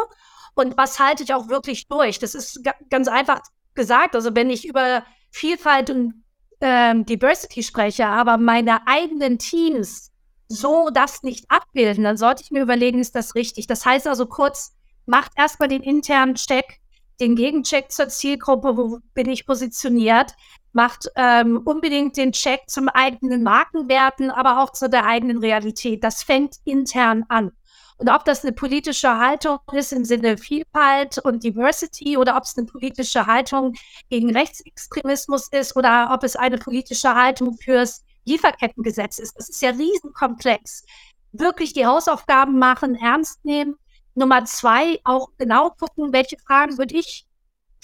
[0.54, 2.18] und was halte ich auch wirklich durch.
[2.18, 3.40] Das ist ganz einfach
[3.74, 4.14] gesagt.
[4.14, 6.24] Also wenn ich über Vielfalt und
[6.60, 10.12] ähm, Diversity spreche, aber meine eigenen Teams
[10.48, 13.66] so das nicht abbilden, dann sollte ich mir überlegen, ist das richtig.
[13.66, 16.80] Das heißt also kurz, macht erstmal den internen Check,
[17.20, 20.34] den Gegencheck zur Zielgruppe, wo bin ich positioniert,
[20.74, 26.04] macht ähm, unbedingt den Check zum eigenen Markenwerten, aber auch zu der eigenen Realität.
[26.04, 27.52] Das fängt intern an.
[27.96, 32.58] Und ob das eine politische Haltung ist im Sinne Vielfalt und Diversity oder ob es
[32.58, 33.74] eine politische Haltung
[34.10, 39.70] gegen Rechtsextremismus ist oder ob es eine politische Haltung fürs Lieferkettengesetz ist, das ist ja
[39.70, 40.84] riesenkomplex.
[41.32, 43.76] Wirklich die Hausaufgaben machen, ernst nehmen
[44.14, 47.26] Nummer zwei, auch genau gucken, welche Fragen würde ich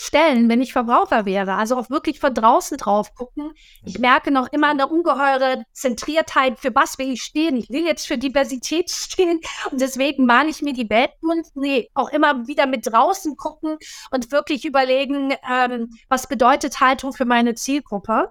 [0.00, 1.54] stellen, wenn ich Verbraucher wäre.
[1.54, 3.52] Also auch wirklich von draußen drauf gucken.
[3.84, 7.56] Ich merke noch immer eine ungeheure Zentriertheit, für was will ich stehen.
[7.56, 11.46] Ich will jetzt für Diversität stehen und deswegen male ich mir die Weltmund.
[11.54, 13.76] Nee, auch immer wieder mit draußen gucken
[14.10, 18.30] und wirklich überlegen, ähm, was bedeutet Haltung für meine Zielgruppe.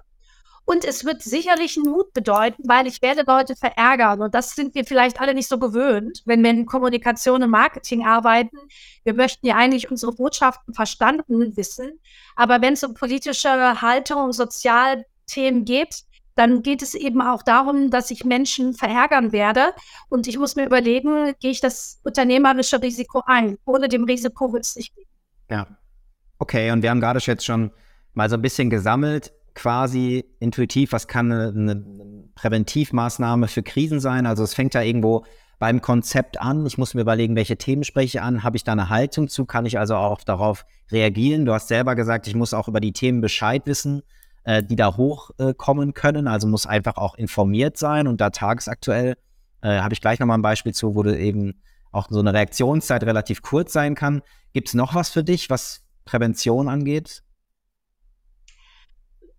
[0.70, 4.22] Und es wird sicherlich Mut bedeuten, weil ich werde Leute verärgern.
[4.22, 8.06] Und das sind wir vielleicht alle nicht so gewöhnt, wenn wir in Kommunikation und Marketing
[8.06, 8.56] arbeiten.
[9.04, 12.00] Wir möchten ja eigentlich unsere Botschaften verstanden wissen.
[12.36, 16.04] Aber wenn es um politische Haltung und Sozialthemen geht,
[16.36, 19.74] dann geht es eben auch darum, dass ich Menschen verärgern werde.
[20.10, 23.58] Und ich muss mir überlegen, gehe ich das unternehmerische Risiko ein?
[23.66, 25.08] Ohne dem Risiko wird es nicht gehen.
[25.50, 25.66] Ja.
[26.38, 27.72] Okay, und wir haben gerade jetzt schon
[28.14, 34.26] mal so ein bisschen gesammelt quasi intuitiv, was kann eine, eine Präventivmaßnahme für Krisen sein?
[34.26, 35.26] Also es fängt ja irgendwo
[35.60, 36.66] beim Konzept an.
[36.66, 38.44] Ich muss mir überlegen, welche Themen spreche ich an?
[38.44, 39.46] Habe ich da eine Haltung zu?
[39.46, 41.44] Kann ich also auch darauf reagieren?
[41.44, 44.02] Du hast selber gesagt, ich muss auch über die Themen Bescheid wissen,
[44.46, 46.30] äh, die da hochkommen äh, können.
[46.30, 49.18] Also muss einfach auch informiert sein und da tagesaktuell
[49.62, 53.04] äh, habe ich gleich nochmal ein Beispiel zu, wo du eben auch so eine Reaktionszeit
[53.04, 54.22] relativ kurz sein kann.
[54.54, 57.24] Gibt es noch was für dich, was Prävention angeht?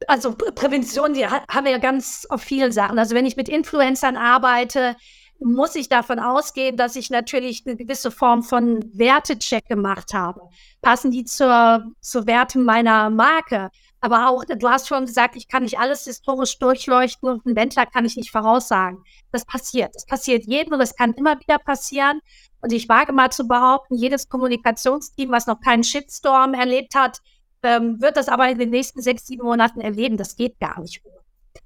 [0.06, 2.98] Also Prävention, die haben wir ja ganz auf vielen Sachen.
[2.98, 4.96] Also wenn ich mit Influencern arbeite,
[5.40, 10.40] muss ich davon ausgehen, dass ich natürlich eine gewisse Form von Wertecheck gemacht habe.
[10.82, 13.70] Passen die zur, zur Werte meiner Marke?
[14.02, 17.86] Aber auch, du hast schon gesagt, ich kann nicht alles historisch durchleuchten und einen Wendler
[17.86, 19.02] kann ich nicht voraussagen.
[19.30, 19.94] Das passiert.
[19.94, 22.20] Das passiert jedem und das kann immer wieder passieren.
[22.62, 27.20] Und ich wage mal zu behaupten, jedes Kommunikationsteam, was noch keinen Shitstorm erlebt hat,
[27.62, 30.16] ähm, wird das aber in den nächsten sechs, sieben Monaten erleben.
[30.16, 31.02] Das geht gar nicht.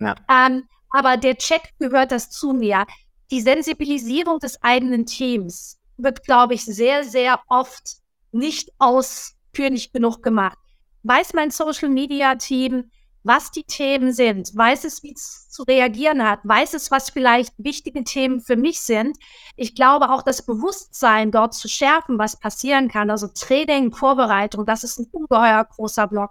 [0.01, 0.15] Ja.
[0.29, 2.87] Ähm, aber der Check gehört das zu mir.
[3.31, 7.97] Die Sensibilisierung des eigenen Teams wird, glaube ich, sehr, sehr oft
[8.33, 10.59] nicht ausführlich genug gemacht.
[11.03, 12.91] Weiß mein Social Media Team,
[13.25, 17.55] was die Themen sind, weiß es, wie es zu reagieren hat, weiß es, was vielleicht
[17.57, 19.17] wichtige Themen für mich sind.
[19.57, 24.85] Ich glaube auch das Bewusstsein dort zu schärfen, was passieren kann, also Training, Vorbereitung, das
[24.85, 26.31] ist ein ungeheuer großer Block.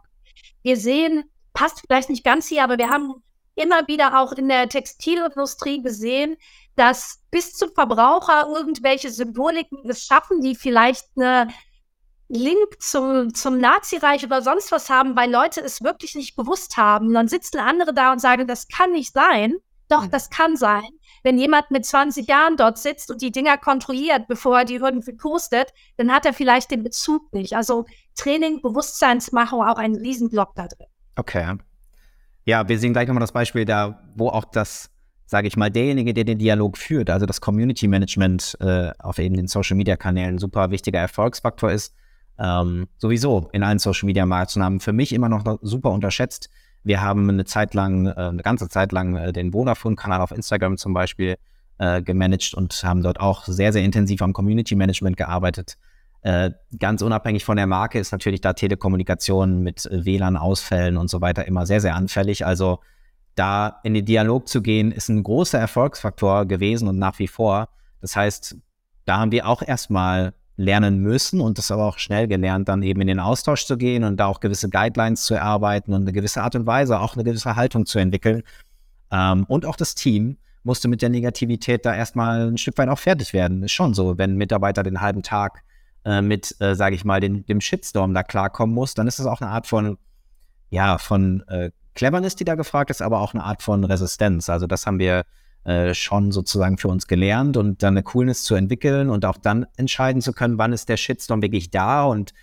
[0.61, 3.23] Wir sehen, passt vielleicht nicht ganz hier, aber wir haben
[3.55, 6.37] immer wieder auch in der Textilindustrie gesehen,
[6.75, 11.47] dass bis zum Verbraucher irgendwelche Symboliken es schaffen, die vielleicht eine
[12.33, 17.07] Link zum, zum Nazireich oder sonst was haben, weil Leute es wirklich nicht gewusst haben.
[17.07, 19.55] Und dann sitzen andere da und sagen, das kann nicht sein.
[19.87, 20.87] Doch, das kann sein.
[21.21, 25.13] Wenn jemand mit 20 Jahren dort sitzt und die Dinger kontrolliert, bevor er die irgendwie
[25.13, 27.55] postet, dann hat er vielleicht den Bezug nicht.
[27.55, 30.87] Also Training, Bewusstseinsmachung, auch ein Riesenblock da drin.
[31.15, 31.57] Okay.
[32.45, 34.89] Ja, wir sehen gleich nochmal das Beispiel da, wo auch das,
[35.27, 39.35] sage ich mal, derjenige, der den Dialog führt, also das Community Management äh, auf eben
[39.35, 41.93] den Social Media Kanälen, super wichtiger Erfolgsfaktor ist
[42.39, 46.49] ähm, sowieso in allen Social Media Maßnahmen für mich immer noch super unterschätzt.
[46.83, 50.77] Wir haben eine Zeit lang, äh, eine ganze Zeit lang äh, den Vodafone-Kanal auf Instagram
[50.77, 51.37] zum Beispiel
[51.77, 55.77] äh, gemanagt und haben dort auch sehr, sehr intensiv am Community Management gearbeitet.
[56.21, 61.19] Äh, ganz unabhängig von der Marke ist natürlich da Telekommunikation mit äh, WLAN-Ausfällen und so
[61.21, 62.45] weiter immer sehr, sehr anfällig.
[62.45, 62.79] Also
[63.35, 67.69] da in den Dialog zu gehen, ist ein großer Erfolgsfaktor gewesen und nach wie vor.
[67.99, 68.57] Das heißt,
[69.05, 73.01] da haben wir auch erstmal lernen müssen und das aber auch schnell gelernt, dann eben
[73.01, 76.43] in den Austausch zu gehen und da auch gewisse Guidelines zu erarbeiten und eine gewisse
[76.43, 78.43] Art und Weise, auch eine gewisse Haltung zu entwickeln.
[79.11, 82.99] Ähm, und auch das Team musste mit der Negativität da erstmal ein Stück weit auch
[82.99, 83.63] fertig werden.
[83.63, 85.63] Ist schon so, wenn ein Mitarbeiter den halben Tag
[86.05, 89.25] äh, mit, äh, sage ich mal, den, dem Shitstorm da klarkommen muss, dann ist das
[89.25, 89.97] auch eine Art von,
[90.69, 94.49] ja, von äh, Cleverness, die da gefragt ist, aber auch eine Art von Resistenz.
[94.49, 95.25] Also das haben wir
[95.65, 99.65] äh, schon sozusagen für uns gelernt und dann eine Coolness zu entwickeln und auch dann
[99.77, 102.33] entscheiden zu können, wann ist der Shitstorm wirklich da und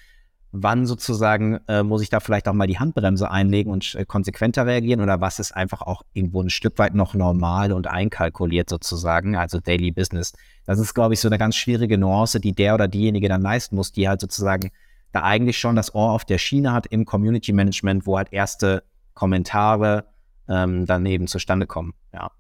[0.52, 4.66] wann sozusagen äh, muss ich da vielleicht auch mal die Handbremse einlegen und äh, konsequenter
[4.66, 9.36] reagieren oder was ist einfach auch irgendwo ein Stück weit noch normal und einkalkuliert sozusagen,
[9.36, 10.32] also Daily Business.
[10.64, 13.76] Das ist, glaube ich, so eine ganz schwierige Nuance, die der oder diejenige dann leisten
[13.76, 14.70] muss, die halt sozusagen
[15.12, 18.82] da eigentlich schon das Ohr auf der Schiene hat im Community Management, wo halt erste
[19.14, 20.06] Kommentare
[20.48, 21.94] ähm, dann eben zustande kommen.
[22.12, 22.30] Ja.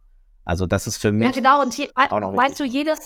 [0.44, 1.26] Also das ist für mich.
[1.26, 1.62] Ja, genau.
[1.62, 2.98] Und je, weißt du, jedes,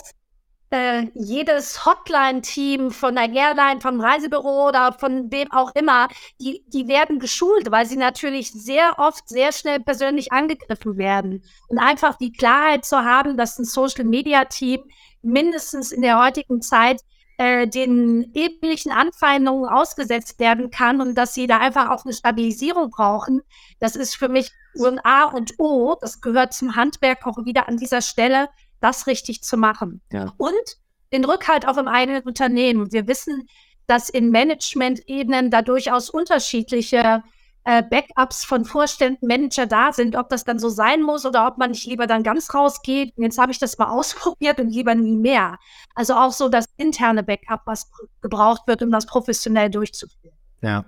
[0.71, 6.09] äh, jedes Hotline-Team von der Airline, vom Reisebüro oder von wem auch immer,
[6.41, 11.45] die, die werden geschult, weil sie natürlich sehr oft sehr schnell persönlich angegriffen werden.
[11.69, 14.81] Und einfach die Klarheit zu haben, dass ein Social-Media-Team
[15.23, 17.01] mindestens in der heutigen Zeit
[17.39, 22.91] äh, den üblichen Anfeindungen ausgesetzt werden kann und dass sie da einfach auch eine Stabilisierung
[22.91, 23.43] brauchen,
[23.81, 25.97] das ist für mich ein A und O.
[26.01, 28.49] Das gehört zum Handwerk auch wieder an dieser Stelle,
[28.81, 30.01] das richtig zu machen.
[30.13, 30.33] Ja.
[30.37, 30.79] Und
[31.13, 32.93] den Rückhalt auch im eigenen Unternehmen.
[32.93, 33.49] Wir wissen,
[33.87, 37.23] dass in Management-Ebenen da durchaus unterschiedliche
[37.65, 41.59] äh, Backups von Vorständen, Manager da sind, ob das dann so sein muss oder ob
[41.59, 43.17] man nicht lieber dann ganz rausgeht.
[43.17, 45.59] Und jetzt habe ich das mal ausprobiert und lieber nie mehr.
[45.95, 50.37] Also auch so das interne Backup, was gebraucht wird, um das professionell durchzuführen.
[50.61, 50.85] Ja,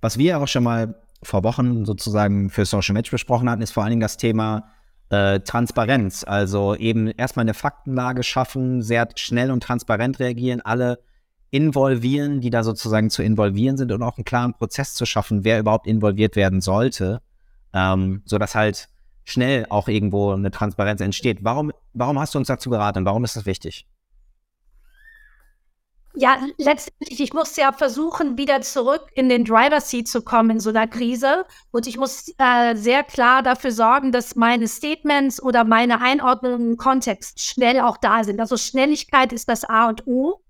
[0.00, 3.82] was wir auch schon mal vor Wochen sozusagen für Social Match besprochen hatten, ist vor
[3.82, 4.70] allen Dingen das Thema
[5.10, 6.24] äh, Transparenz.
[6.24, 11.00] Also eben erstmal eine Faktenlage schaffen, sehr schnell und transparent reagieren, alle
[11.50, 15.58] involvieren, die da sozusagen zu involvieren sind und auch einen klaren Prozess zu schaffen, wer
[15.58, 17.20] überhaupt involviert werden sollte,
[17.72, 18.88] ähm, sodass halt
[19.24, 21.38] schnell auch irgendwo eine Transparenz entsteht.
[21.42, 23.04] Warum, warum hast du uns dazu geraten?
[23.04, 23.86] Warum ist das wichtig?
[26.14, 30.60] Ja, letztendlich, ich muss ja versuchen, wieder zurück in den Driver Seat zu kommen in
[30.60, 31.44] so einer Krise.
[31.70, 36.76] Und ich muss äh, sehr klar dafür sorgen, dass meine Statements oder meine Einordnungen im
[36.76, 38.40] Kontext schnell auch da sind.
[38.40, 40.40] Also Schnelligkeit ist das A und O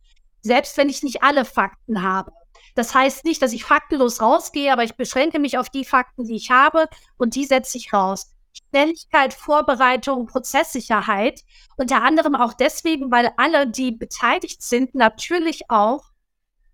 [0.42, 2.32] selbst wenn ich nicht alle Fakten habe.
[2.74, 6.36] Das heißt nicht, dass ich faktenlos rausgehe, aber ich beschränke mich auf die Fakten, die
[6.36, 8.30] ich habe und die setze ich raus.
[8.52, 11.42] Schnelligkeit, Vorbereitung, Prozesssicherheit.
[11.76, 16.04] Unter anderem auch deswegen, weil alle, die beteiligt sind, natürlich auch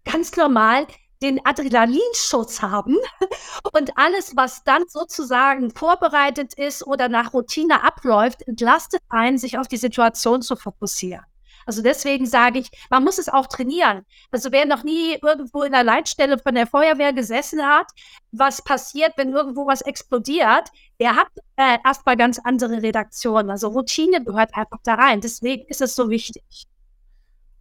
[0.05, 0.87] ganz normal
[1.23, 2.97] den Adrenalinschuss haben
[3.73, 9.69] und alles, was dann sozusagen vorbereitet ist oder nach Routine abläuft, entlastet einen, sich auf
[9.69, 11.25] die Situation zu fokussieren.
[11.67, 14.03] Also deswegen sage ich, man muss es auch trainieren.
[14.31, 17.87] Also wer noch nie irgendwo in der Leitstelle von der Feuerwehr gesessen hat,
[18.33, 23.51] was passiert, wenn irgendwo was explodiert, der hat äh, erstmal ganz andere Redaktionen.
[23.51, 25.21] Also Routine gehört einfach da rein.
[25.21, 26.43] Deswegen ist es so wichtig.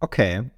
[0.00, 0.50] Okay.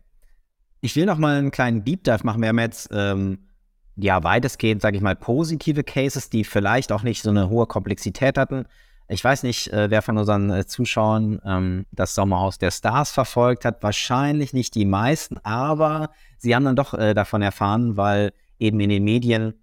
[0.81, 2.43] Ich will noch mal einen kleinen Deep Dive machen.
[2.43, 3.49] Wir haben jetzt ähm,
[3.97, 8.39] ja weitestgehend, sage ich mal, positive Cases, die vielleicht auch nicht so eine hohe Komplexität
[8.39, 8.67] hatten.
[9.09, 13.65] Ich weiß nicht, äh, wer von unseren äh, Zuschauern ähm, das Sommerhaus der Stars verfolgt
[13.65, 13.83] hat.
[13.83, 18.91] Wahrscheinlich nicht die meisten, aber sie haben dann doch äh, davon erfahren, weil eben in
[18.91, 19.55] den Medien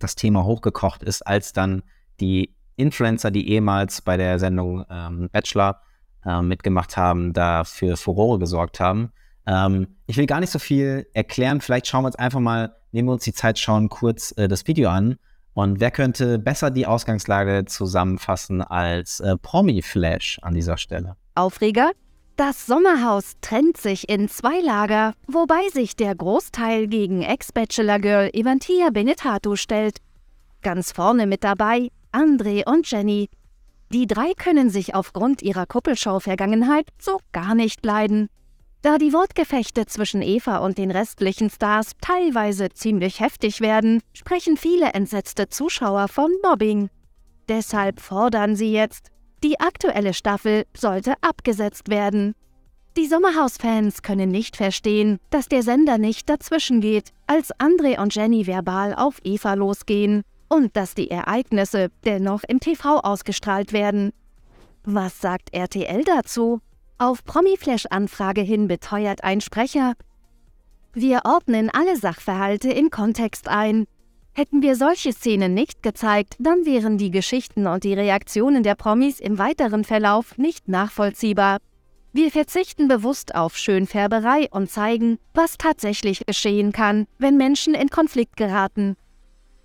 [0.00, 1.82] das Thema hochgekocht ist, als dann
[2.20, 5.80] die Influencer, die ehemals bei der Sendung ähm, Bachelor
[6.24, 9.12] äh, mitgemacht haben, da für Furore gesorgt haben.
[9.46, 11.60] Ähm, ich will gar nicht so viel erklären.
[11.60, 14.66] Vielleicht schauen wir uns einfach mal, nehmen wir uns die Zeit, schauen kurz äh, das
[14.66, 15.16] Video an
[15.54, 21.16] und wer könnte besser die Ausgangslage zusammenfassen als äh, Promi-Flash an dieser Stelle?
[21.34, 21.92] Aufreger?
[22.36, 29.54] Das Sommerhaus trennt sich in zwei Lager, wobei sich der Großteil gegen Ex-Bachelor-Girl Evantia Benetato
[29.54, 29.98] stellt.
[30.60, 33.28] Ganz vorne mit dabei André und Jenny.
[33.92, 38.28] Die drei können sich aufgrund ihrer Kuppelshow-Vergangenheit so gar nicht leiden.
[38.84, 44.92] Da die Wortgefechte zwischen Eva und den restlichen Stars teilweise ziemlich heftig werden, sprechen viele
[44.92, 46.90] entsetzte Zuschauer von Mobbing.
[47.48, 49.08] Deshalb fordern sie jetzt,
[49.42, 52.34] die aktuelle Staffel sollte abgesetzt werden.
[52.98, 58.46] Die Sommerhaus-Fans können nicht verstehen, dass der Sender nicht dazwischen geht, als André und Jenny
[58.46, 64.12] verbal auf Eva losgehen und dass die Ereignisse dennoch im TV ausgestrahlt werden.
[64.82, 66.60] Was sagt RTL dazu?
[66.98, 69.94] Auf Promiflash-Anfrage hin beteuert ein Sprecher,
[70.96, 73.86] wir ordnen alle Sachverhalte in Kontext ein.
[74.32, 79.18] Hätten wir solche Szenen nicht gezeigt, dann wären die Geschichten und die Reaktionen der Promis
[79.18, 81.58] im weiteren Verlauf nicht nachvollziehbar.
[82.12, 88.36] Wir verzichten bewusst auf Schönfärberei und zeigen, was tatsächlich geschehen kann, wenn Menschen in Konflikt
[88.36, 88.94] geraten.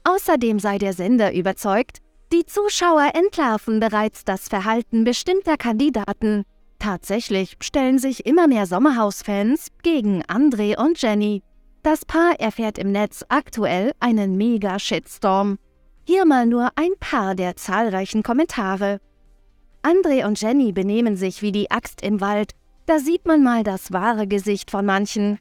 [0.03, 1.99] Außerdem sei der Sender überzeugt,
[2.33, 6.43] die Zuschauer entlarven bereits das Verhalten bestimmter Kandidaten.
[6.79, 11.43] Tatsächlich stellen sich immer mehr Sommerhaus-Fans gegen André und Jenny.
[11.83, 15.59] Das Paar erfährt im Netz aktuell einen Mega-Shitstorm.
[16.05, 19.01] Hier mal nur ein paar der zahlreichen Kommentare.
[19.83, 22.53] André und Jenny benehmen sich wie die Axt im Wald.
[22.85, 25.37] Da sieht man mal das wahre Gesicht von manchen.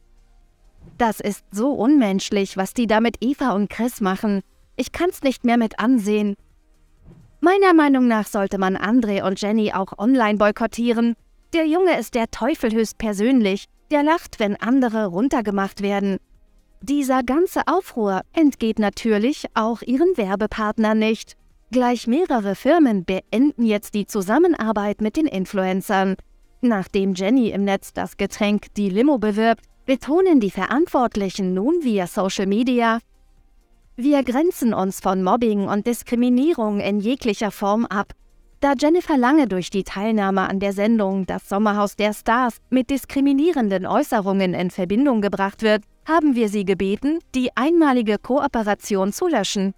[0.98, 4.42] Das ist so unmenschlich, was die da mit Eva und Chris machen.
[4.76, 6.34] Ich kann's nicht mehr mit ansehen.
[7.40, 11.14] Meiner Meinung nach sollte man André und Jenny auch online boykottieren.
[11.54, 16.18] Der Junge ist der Teufel höchstpersönlich, der lacht, wenn andere runtergemacht werden.
[16.82, 21.36] Dieser ganze Aufruhr entgeht natürlich auch ihren Werbepartnern nicht.
[21.70, 26.16] Gleich mehrere Firmen beenden jetzt die Zusammenarbeit mit den Influencern.
[26.60, 32.46] Nachdem Jenny im Netz das Getränk die Limo bewirbt, betonen die Verantwortlichen nun via Social
[32.46, 32.98] Media,
[34.00, 38.12] wir grenzen uns von Mobbing und Diskriminierung in jeglicher Form ab
[38.60, 43.86] da Jennifer Lange durch die Teilnahme an der Sendung Das Sommerhaus der Stars mit diskriminierenden
[43.86, 49.74] Äußerungen in Verbindung gebracht wird, haben wir sie gebeten, die einmalige Kooperation zu löschen.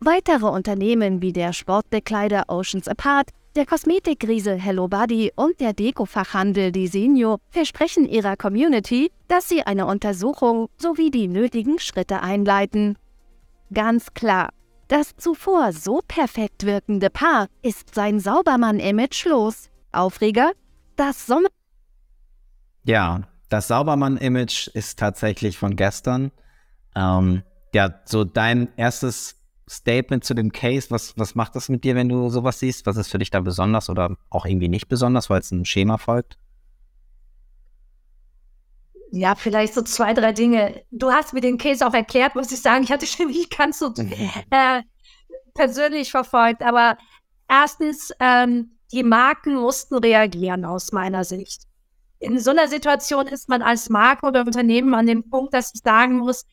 [0.00, 7.38] Weitere Unternehmen wie der Sportbekleider Oceans Apart, der Kosmetikriese Hello Body und der Dekofachhandel Disenio
[7.48, 12.98] versprechen ihrer Community, dass sie eine Untersuchung sowie die nötigen Schritte einleiten.
[13.72, 14.50] Ganz klar,
[14.88, 19.70] das zuvor so perfekt wirkende Paar ist sein Saubermann-Image los.
[19.92, 20.52] Aufreger?
[20.96, 21.48] Das Sommer.
[22.84, 26.30] Ja, das Saubermann-Image ist tatsächlich von gestern.
[26.94, 27.42] Ähm,
[27.74, 29.36] ja, so dein erstes
[29.68, 32.86] Statement zu dem Case, was, was macht das mit dir, wenn du sowas siehst?
[32.86, 35.98] Was ist für dich da besonders oder auch irgendwie nicht besonders, weil es ein Schema
[35.98, 36.38] folgt?
[39.12, 40.82] Ja, vielleicht so zwei, drei Dinge.
[40.90, 42.84] Du hast mir den Case auch erklärt, muss ich sagen.
[42.84, 43.92] Ich hatte schon nicht ganz so
[44.50, 44.82] äh,
[45.54, 46.62] persönlich verfolgt.
[46.62, 46.98] Aber
[47.48, 51.62] erstens, ähm, die Marken mussten reagieren aus meiner Sicht.
[52.18, 55.82] In so einer Situation ist man als Marke oder Unternehmen an dem Punkt, dass ich
[55.82, 56.44] sagen muss,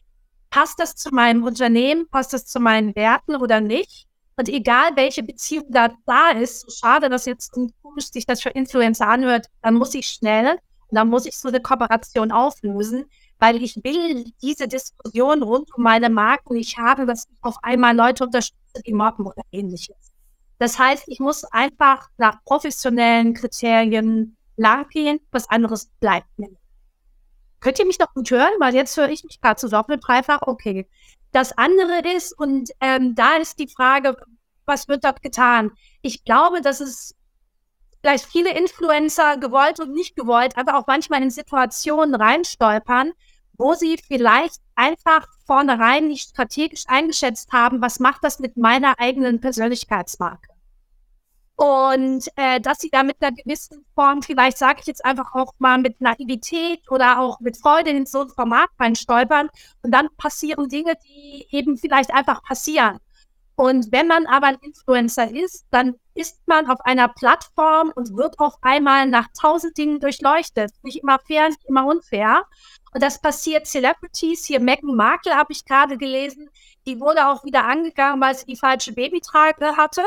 [0.49, 4.07] passt das zu meinem Unternehmen, passt das zu meinen Werten oder nicht?
[4.36, 7.51] Und egal, welche Beziehung da, da ist, so schade, dass jetzt
[7.82, 10.57] komisch sich das für Influencer anhört, dann muss ich schnell
[10.95, 13.05] dann muss ich so eine Kooperation auflösen,
[13.39, 17.95] weil ich will diese Diskussion rund um meine Marken nicht haben, dass ich auf einmal
[17.95, 20.11] Leute unterstütze, die mobben oder ähnliches.
[20.59, 26.27] Das heißt, ich muss einfach nach professionellen Kriterien langgehen, was anderes bleibt
[27.63, 28.51] könnt ihr mich noch gut hören?
[28.59, 30.41] Weil jetzt höre ich mich gerade so doppelt, dreifach.
[30.41, 30.87] Okay.
[31.31, 34.15] Das andere ist, und ähm, da ist die Frage,
[34.65, 35.71] was wird dort getan?
[36.01, 37.15] Ich glaube, dass es
[38.04, 43.14] vielleicht viele Influencer gewollt und nicht gewollt, aber auch manchmal in Situationen reinstolpern,
[43.58, 49.39] wo sie vielleicht einfach vornherein nicht strategisch eingeschätzt haben, was macht das mit meiner eigenen
[49.39, 50.49] Persönlichkeitsmarke.
[51.56, 55.54] Und äh, dass sie da mit einer gewissen Form, vielleicht sage ich jetzt einfach auch
[55.60, 59.49] mal mit Naivität oder auch mit Freude in so ein Format reinstolpern
[59.84, 62.97] und dann passieren Dinge, die eben vielleicht einfach passieren.
[63.56, 68.39] Und wenn man aber ein Influencer ist, dann ist man auf einer Plattform und wird
[68.39, 70.72] auf einmal nach tausend Dingen durchleuchtet.
[70.84, 72.43] Nicht immer fair, nicht immer unfair.
[72.93, 74.45] Und das passiert Celebrities.
[74.45, 76.49] Hier Meghan Markle habe ich gerade gelesen.
[76.86, 80.03] Die wurde auch wieder angegangen, weil sie die falsche Babytrage hatte.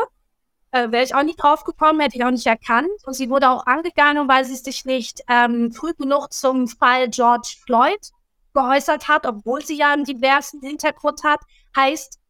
[0.71, 2.91] Äh, Wäre ich auch nicht drauf gekommen, hätte ich auch nicht erkannt.
[3.05, 7.57] Und sie wurde auch angegangen, weil sie sich nicht ähm, früh genug zum Fall George
[7.65, 8.13] Floyd
[8.55, 11.41] geäußert hat, obwohl sie ja einen diversen Hintergrund hat.
[11.77, 12.21] Heißt,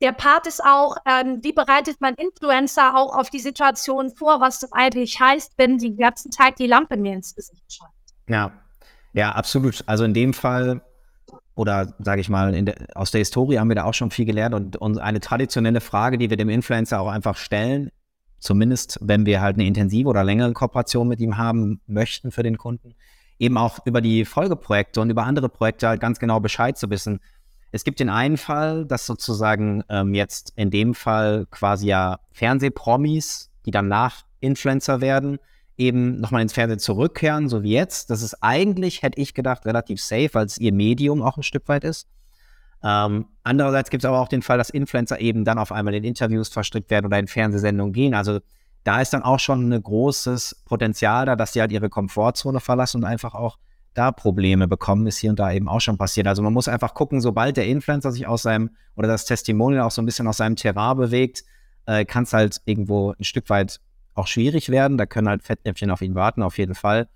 [0.00, 4.60] der Part ist auch, ähm, wie bereitet man Influencer auch auf die Situation vor, was
[4.60, 7.92] das eigentlich heißt, wenn die ganzen Tag die Lampe mir ins Gesicht scheint.
[8.28, 8.52] Ja,
[9.12, 9.84] ja, absolut.
[9.86, 10.82] Also in dem Fall
[11.54, 14.54] oder sage ich mal, der, aus der Historie haben wir da auch schon viel gelernt
[14.54, 17.90] und, und eine traditionelle Frage, die wir dem Influencer auch einfach stellen,
[18.38, 22.58] zumindest wenn wir halt eine intensive oder längere Kooperation mit ihm haben möchten für den
[22.58, 22.94] Kunden,
[23.38, 27.20] eben auch über die Folgeprojekte und über andere Projekte halt ganz genau Bescheid zu wissen.
[27.74, 33.50] Es gibt den einen Fall, dass sozusagen ähm, jetzt in dem Fall quasi ja Fernsehpromis,
[33.66, 35.40] die dann nach Influencer werden,
[35.76, 38.10] eben nochmal ins Fernsehen zurückkehren, so wie jetzt.
[38.10, 41.66] Das ist eigentlich, hätte ich gedacht, relativ safe, weil es ihr Medium auch ein Stück
[41.66, 42.06] weit ist.
[42.84, 46.04] Ähm, andererseits gibt es aber auch den Fall, dass Influencer eben dann auf einmal in
[46.04, 48.14] Interviews verstrickt werden oder in Fernsehsendungen gehen.
[48.14, 48.38] Also
[48.84, 52.98] da ist dann auch schon ein großes Potenzial da, dass sie halt ihre Komfortzone verlassen
[52.98, 53.58] und einfach auch
[53.94, 56.26] da Probleme bekommen, ist hier und da eben auch schon passiert.
[56.26, 59.90] Also man muss einfach gucken, sobald der Influencer sich aus seinem oder das Testimonial auch
[59.90, 61.44] so ein bisschen aus seinem Terrain bewegt,
[61.86, 63.80] äh, kann es halt irgendwo ein Stück weit
[64.14, 64.98] auch schwierig werden.
[64.98, 67.08] Da können halt Fettnäpfchen auf ihn warten, auf jeden Fall.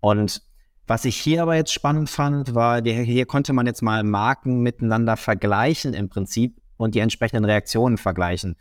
[0.00, 0.42] Und
[0.86, 5.16] was ich hier aber jetzt spannend fand, war, hier konnte man jetzt mal Marken miteinander
[5.16, 8.56] vergleichen im Prinzip und die entsprechenden Reaktionen vergleichen.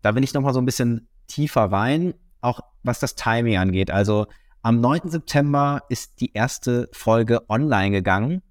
[0.00, 3.90] Da will ich nochmal so ein bisschen tiefer rein, auch was das Timing angeht.
[3.90, 4.26] Also
[4.66, 5.02] am 9.
[5.10, 8.42] September ist die erste Folge online gegangen.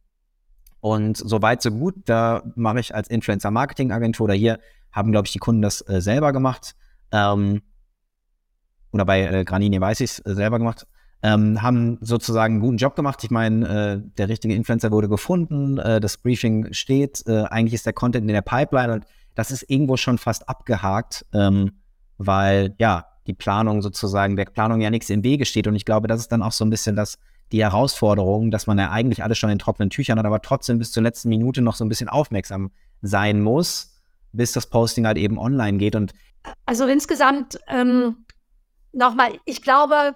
[0.80, 1.96] Und soweit, so gut.
[2.06, 4.60] Da mache ich als Influencer-Marketing-Agentur oder hier
[4.94, 6.74] haben, glaube ich, die Kunden das äh, selber gemacht.
[7.12, 7.64] Ähm,
[8.94, 10.88] oder bei äh, Granini weiß ich es äh, selber gemacht,
[11.22, 13.22] ähm, haben sozusagen einen guten Job gemacht.
[13.26, 17.86] Ich meine, äh, der richtige Influencer wurde gefunden, äh, das Briefing steht, äh, eigentlich ist
[17.86, 21.82] der Content in der Pipeline und das ist irgendwo schon fast abgehakt, ähm,
[22.18, 25.68] weil ja, die Planung sozusagen, der Planung ja nichts im Wege steht.
[25.68, 27.18] Und ich glaube, das ist dann auch so ein bisschen das,
[27.52, 30.92] die Herausforderung, dass man ja eigentlich alles schon in trockenen Tüchern hat, aber trotzdem bis
[30.92, 32.72] zur letzten Minute noch so ein bisschen aufmerksam
[33.02, 33.94] sein muss,
[34.32, 35.96] bis das Posting halt eben online geht.
[35.96, 36.14] Und
[36.66, 38.26] also insgesamt ähm,
[38.92, 40.14] nochmal, ich glaube,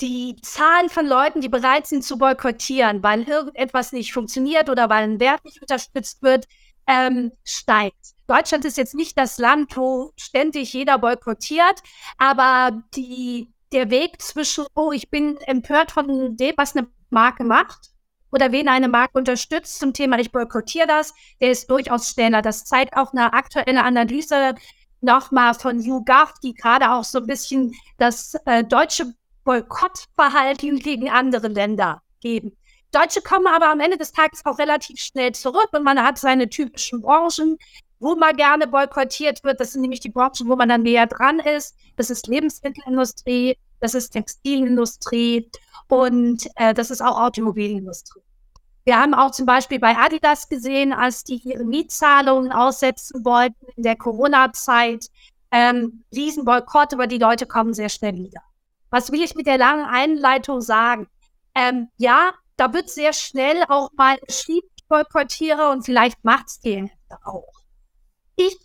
[0.00, 5.04] die Zahl von Leuten, die bereit sind zu boykottieren, weil irgendetwas nicht funktioniert oder weil
[5.04, 6.46] ein Wert nicht unterstützt wird,
[6.86, 8.14] ähm, steigt.
[8.30, 11.82] Deutschland ist jetzt nicht das Land, wo ständig jeder boykottiert,
[12.16, 17.90] aber die, der Weg zwischen, oh, ich bin empört von dem, was eine Marke macht,
[18.30, 22.40] oder wen eine Marke unterstützt zum Thema, ich boykottiere das, der ist durchaus schneller.
[22.40, 24.54] Das zeigt auch eine aktuelle Analyse
[25.00, 29.12] nochmal von YouGov, die gerade auch so ein bisschen das äh, deutsche
[29.42, 32.56] Boykottverhalten gegen andere Länder geben.
[32.92, 36.48] Deutsche kommen aber am Ende des Tages auch relativ schnell zurück und man hat seine
[36.48, 37.56] typischen Branchen,
[38.00, 39.60] wo man gerne boykottiert wird.
[39.60, 41.76] Das sind nämlich die Branchen, wo man dann näher dran ist.
[41.96, 45.50] Das ist Lebensmittelindustrie, das ist Textilindustrie
[45.88, 48.22] und äh, das ist auch Automobilindustrie.
[48.84, 53.82] Wir haben auch zum Beispiel bei Adidas gesehen, als die ihre Mietzahlungen aussetzen wollten in
[53.82, 55.06] der Corona-Zeit,
[55.50, 58.40] ähm, Riesenboykott, aber die Leute kommen sehr schnell wieder.
[58.88, 61.08] Was will ich mit der langen Einleitung sagen?
[61.54, 66.60] Ähm, ja, da wird sehr schnell auch mal geschrieben, ich boykottiere und vielleicht macht es
[67.24, 67.59] auch.
[68.42, 68.56] Ich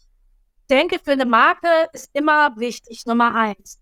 [0.70, 3.82] denke, für eine Marke ist immer wichtig, Nummer eins.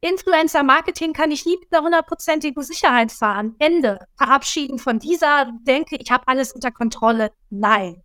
[0.00, 3.54] Influencer-Marketing kann ich nie mit einer hundertprozentigen Sicherheit fahren.
[3.58, 3.98] Ende.
[4.16, 7.30] Verabschieden von dieser, denke ich, habe alles unter Kontrolle.
[7.50, 8.02] Nein.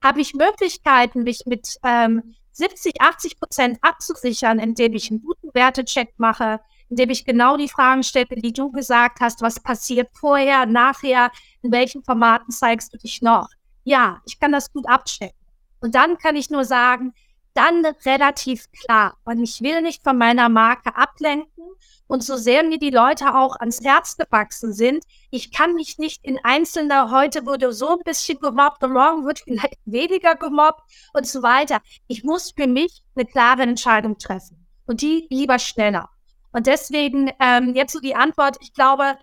[0.00, 6.14] Habe ich Möglichkeiten, mich mit ähm, 70, 80 Prozent abzusichern, indem ich einen guten Wertecheck
[6.18, 11.32] mache, indem ich genau die Fragen stelle, die du gesagt hast, was passiert vorher, nachher,
[11.62, 13.48] in welchen Formaten zeigst du dich noch?
[13.82, 15.43] Ja, ich kann das gut abchecken.
[15.84, 17.12] Und dann kann ich nur sagen,
[17.52, 19.18] dann relativ klar.
[19.26, 21.62] Und ich will nicht von meiner Marke ablenken.
[22.06, 26.24] Und so sehr mir die Leute auch ans Herz gewachsen sind, ich kann mich nicht
[26.24, 30.80] in einzelner, heute wurde so ein bisschen gemobbt und morgen wird vielleicht weniger gemobbt
[31.12, 31.82] und so weiter.
[32.06, 34.66] Ich muss für mich eine klare Entscheidung treffen.
[34.86, 36.08] Und die lieber schneller.
[36.50, 39.18] Und deswegen ähm, jetzt so die Antwort, ich glaube,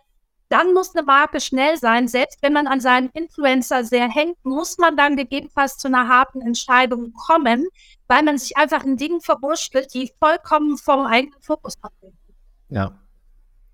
[0.51, 2.07] dann muss eine Marke schnell sein.
[2.07, 6.41] Selbst wenn man an seinen Influencer sehr hängt, muss man dann gegebenenfalls zu einer harten
[6.41, 7.67] Entscheidung kommen,
[8.07, 12.17] weil man sich einfach in Dingen verwurschtelt, die vollkommen vom eigenen Fokus ablenken.
[12.69, 12.91] Ja.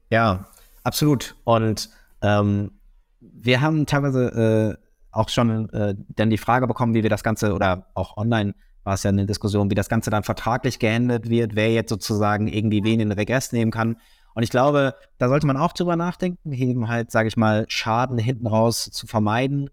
[0.10, 0.46] Ja,
[0.84, 1.36] absolut.
[1.44, 1.90] Und
[2.22, 2.80] ähm,
[3.20, 7.54] wir haben teilweise äh, auch schon äh, dann die Frage bekommen, wie wir das Ganze
[7.54, 8.54] oder auch online
[8.84, 12.48] war es ja eine Diskussion, wie das Ganze dann vertraglich geändert wird, wer jetzt sozusagen
[12.48, 13.98] irgendwie wen in den Regress nehmen kann.
[14.38, 18.20] Und ich glaube, da sollte man auch drüber nachdenken, eben halt, sage ich mal, Schaden
[18.20, 19.72] hinten raus zu vermeiden.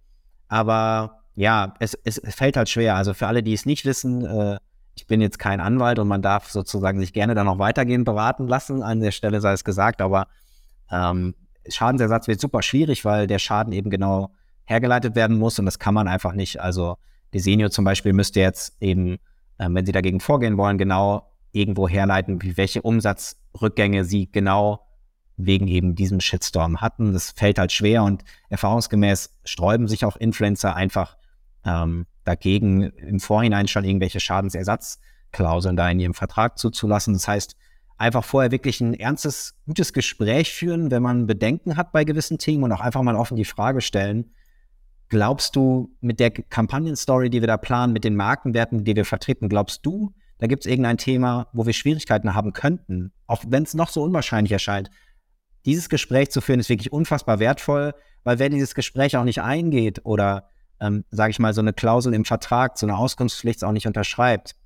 [0.48, 2.96] Aber ja, es, es, fällt halt schwer.
[2.96, 4.56] Also für alle, die es nicht wissen, äh,
[4.94, 8.48] ich bin jetzt kein Anwalt und man darf sozusagen sich gerne da noch weitergehend beraten
[8.48, 8.82] lassen.
[8.82, 10.28] An der Stelle sei es gesagt, aber
[10.90, 11.34] ähm,
[11.68, 14.30] Schadensersatz wird super schwierig, weil der Schaden eben genau
[14.64, 16.62] hergeleitet werden muss und das kann man einfach nicht.
[16.62, 16.96] Also
[17.34, 19.16] Desenio zum Beispiel müsste jetzt eben,
[19.58, 24.80] äh, wenn sie dagegen vorgehen wollen, genau irgendwo herleiten, wie welche Umsatzrückgänge sie genau
[25.36, 27.12] wegen eben diesem Shitstorm hatten.
[27.12, 31.16] Das fällt halt schwer und erfahrungsgemäß sträuben sich auch Influencer einfach
[31.64, 37.14] ähm, dagegen, im Vorhinein schon irgendwelche Schadensersatzklauseln da in ihrem Vertrag zuzulassen.
[37.14, 37.56] Das heißt,
[37.96, 42.64] einfach vorher wirklich ein ernstes, gutes Gespräch führen, wenn man Bedenken hat bei gewissen Themen
[42.64, 44.32] und auch einfach mal offen die Frage stellen,
[45.08, 49.48] glaubst du mit der Kampagnenstory, die wir da planen, mit den Markenwerten, die wir vertreten,
[49.48, 53.74] glaubst du, da gibt es irgendein Thema, wo wir Schwierigkeiten haben könnten, auch wenn es
[53.74, 54.90] noch so unwahrscheinlich erscheint.
[55.64, 60.00] Dieses Gespräch zu führen ist wirklich unfassbar wertvoll, weil wer dieses Gespräch auch nicht eingeht
[60.04, 60.48] oder,
[60.80, 64.56] ähm, sage ich mal, so eine Klausel im Vertrag, so eine Auskunftspflicht auch nicht unterschreibt,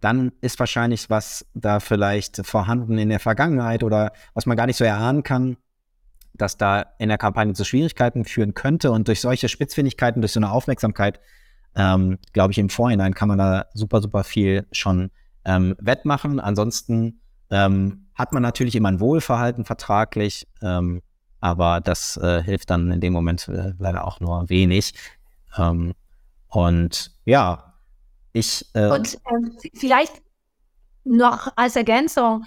[0.00, 4.76] dann ist wahrscheinlich was da vielleicht vorhanden in der Vergangenheit oder was man gar nicht
[4.76, 5.56] so erahnen kann,
[6.34, 8.90] dass da in der Kampagne zu Schwierigkeiten führen könnte.
[8.92, 11.20] Und durch solche Spitzfindigkeiten, durch so eine Aufmerksamkeit
[11.76, 15.10] ähm, glaube ich, im Vorhinein kann man da super, super viel schon
[15.44, 16.40] ähm, wettmachen.
[16.40, 17.20] Ansonsten
[17.50, 21.02] ähm, hat man natürlich immer ein Wohlverhalten vertraglich, ähm,
[21.40, 24.94] aber das äh, hilft dann in dem Moment äh, leider auch nur wenig.
[25.56, 25.92] Ähm,
[26.48, 27.74] und ja,
[28.32, 28.64] ich.
[28.74, 30.22] Äh, und ähm, vielleicht
[31.04, 32.44] noch als Ergänzung,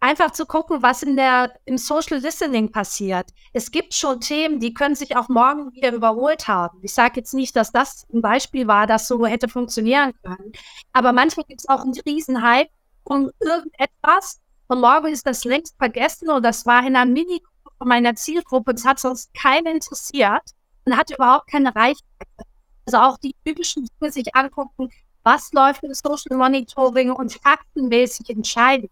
[0.00, 3.30] einfach zu gucken, was in der, im Social Listening passiert.
[3.52, 6.78] Es gibt schon Themen, die können sich auch morgen wieder überholt haben.
[6.82, 10.52] Ich sage jetzt nicht, dass das ein Beispiel war, das so hätte funktionieren können.
[10.92, 12.70] Aber manchmal gibt es auch einen Riesenhype
[13.04, 17.42] um irgendetwas und morgen ist das längst vergessen und das war in einer mini
[17.78, 18.74] meiner Zielgruppe.
[18.74, 20.42] Das hat sonst keinen interessiert
[20.84, 22.44] und hat überhaupt keine Reichweite.
[22.86, 24.90] Also auch die typischen Dinge sich angucken,
[25.22, 28.88] was läuft im Social Monitoring und faktenmäßig entscheiden.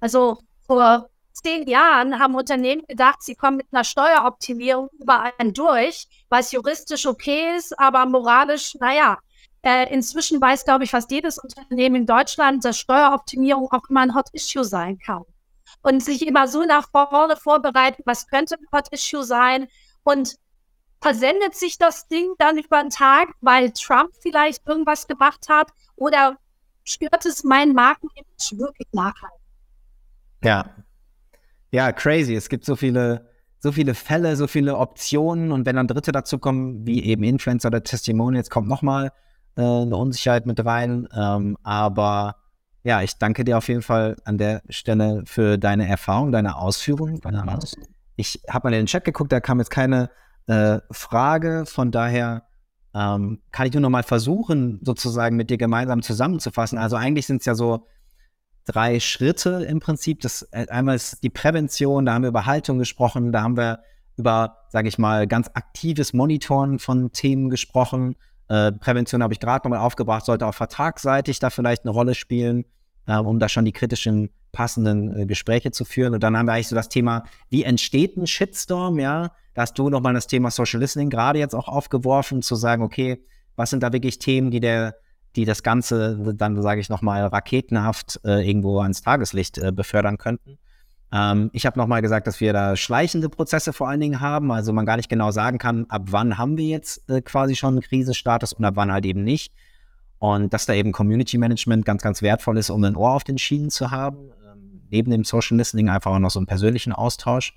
[0.00, 0.38] Also
[0.70, 7.06] vor zehn Jahren haben Unternehmen gedacht, sie kommen mit einer Steueroptimierung überall durch, was juristisch
[7.06, 9.18] okay ist, aber moralisch, naja.
[9.62, 14.14] Äh, inzwischen weiß, glaube ich, fast jedes Unternehmen in Deutschland, dass Steueroptimierung auch immer ein
[14.14, 15.24] Hot Issue sein kann.
[15.82, 19.66] Und sich immer so nach vorne vorbereiten, was könnte ein Hot Issue sein
[20.04, 20.36] und
[21.00, 26.36] versendet sich das Ding dann über den Tag, weil Trump vielleicht irgendwas gemacht hat oder
[26.84, 29.39] stört es mein Markenimage wirklich nachhaltig?
[30.42, 30.70] Ja.
[31.70, 32.34] Ja, crazy.
[32.34, 33.28] Es gibt so viele,
[33.58, 37.68] so viele Fälle, so viele Optionen und wenn dann Dritte dazu kommen, wie eben Influencer
[37.68, 39.12] oder Testimonials, kommt nochmal
[39.56, 41.06] äh, eine Unsicherheit mit rein.
[41.14, 42.36] Ähm, aber
[42.82, 47.20] ja, ich danke dir auf jeden Fall an der Stelle für deine Erfahrung, deine Ausführungen.
[48.16, 50.10] Ich habe mal in den Chat geguckt, da kam jetzt keine
[50.46, 52.44] äh, Frage, von daher
[52.94, 56.78] ähm, kann ich nur noch mal versuchen, sozusagen mit dir gemeinsam zusammenzufassen.
[56.78, 57.86] Also eigentlich sind es ja so
[58.64, 60.20] drei Schritte im Prinzip.
[60.20, 63.80] Das äh, einmal ist die Prävention, da haben wir über Haltung gesprochen, da haben wir
[64.16, 68.16] über, sage ich mal, ganz aktives Monitoren von Themen gesprochen.
[68.48, 72.64] Äh, Prävention habe ich gerade nochmal aufgebracht, sollte auch vertragsseitig da vielleicht eine Rolle spielen,
[73.06, 76.14] äh, um da schon die kritischen, passenden äh, Gespräche zu führen.
[76.14, 79.32] Und dann haben wir eigentlich so das Thema, wie entsteht ein Shitstorm, ja?
[79.54, 83.24] Da hast du nochmal das Thema Social Listening gerade jetzt auch aufgeworfen, zu sagen, okay,
[83.56, 84.96] was sind da wirklich Themen, die der
[85.36, 90.58] die das Ganze dann, sage ich nochmal, raketenhaft äh, irgendwo ans Tageslicht äh, befördern könnten.
[91.12, 94.72] Ähm, ich habe nochmal gesagt, dass wir da schleichende Prozesse vor allen Dingen haben, also
[94.72, 97.82] man gar nicht genau sagen kann, ab wann haben wir jetzt äh, quasi schon einen
[97.82, 99.52] Krisenstatus und ab wann halt eben nicht.
[100.18, 103.38] Und dass da eben Community Management ganz, ganz wertvoll ist, um ein Ohr auf den
[103.38, 104.30] Schienen zu haben.
[104.46, 107.54] Ähm, neben dem Social Listening einfach auch noch so einen persönlichen Austausch.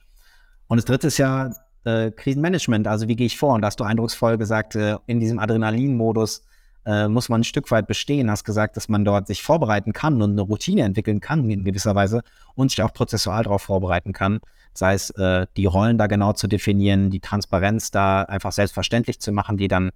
[0.68, 1.52] Und das dritte ist ja
[1.84, 3.54] äh, Krisenmanagement, also wie gehe ich vor?
[3.54, 6.44] Und da hast du eindrucksvoll gesagt, äh, in diesem Adrenalin-Modus
[6.86, 8.30] äh, muss man ein Stück weit bestehen.
[8.30, 11.96] Hast gesagt, dass man dort sich vorbereiten kann und eine Routine entwickeln kann in gewisser
[11.96, 12.22] Weise
[12.56, 14.40] und sich auch prozessual darauf vorbereiten kann.
[14.74, 19.32] Sei es, äh, die Rollen da genau zu definieren, die Transparenz da einfach selbstverständlich zu
[19.32, 19.92] machen, die dann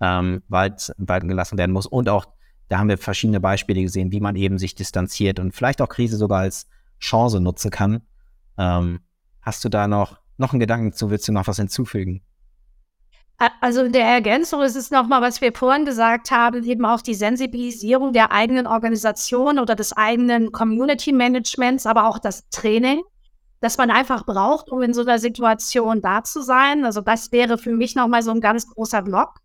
[0.00, 1.86] ähm, walten gelassen werden muss.
[1.86, 2.26] Und auch,
[2.68, 6.16] da haben wir verschiedene Beispiele gesehen, wie man eben sich distanziert und vielleicht auch Krise
[6.16, 6.66] sogar als
[6.98, 8.02] Chance nutzen kann.
[8.58, 9.00] Ähm,
[9.42, 11.10] hast du da noch, noch einen Gedanken zu?
[11.10, 12.22] Willst du noch was hinzufügen?
[13.60, 17.14] Also in der Ergänzung ist es nochmal, was wir vorhin gesagt haben, eben auch die
[17.14, 23.02] Sensibilisierung der eigenen Organisation oder des eigenen Community Managements, aber auch das Training,
[23.60, 26.84] das man einfach braucht, um in so einer Situation da zu sein.
[26.84, 29.40] Also das wäre für mich nochmal so ein ganz großer Block.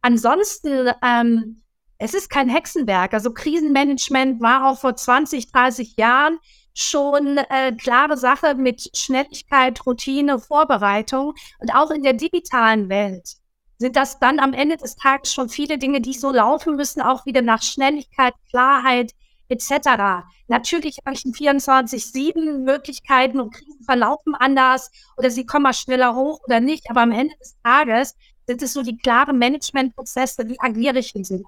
[0.00, 1.62] Ansonsten, ähm,
[1.98, 3.12] es ist kein Hexenwerk.
[3.12, 6.38] Also Krisenmanagement war auch vor 20, 30 Jahren
[6.78, 13.36] schon äh, klare Sache mit Schnelligkeit, Routine, Vorbereitung und auch in der digitalen Welt
[13.78, 17.26] sind das dann am Ende des Tages schon viele Dinge, die so laufen müssen, auch
[17.26, 19.12] wieder nach Schnelligkeit, Klarheit
[19.48, 20.24] etc.
[20.48, 26.60] Natürlich reichen 24-7 Möglichkeiten und Krisen verlaufen anders oder sie kommen mal schneller hoch oder
[26.60, 28.14] nicht, aber am Ende des Tages
[28.46, 31.42] sind es so die klaren Managementprozesse, wie agiere ich in so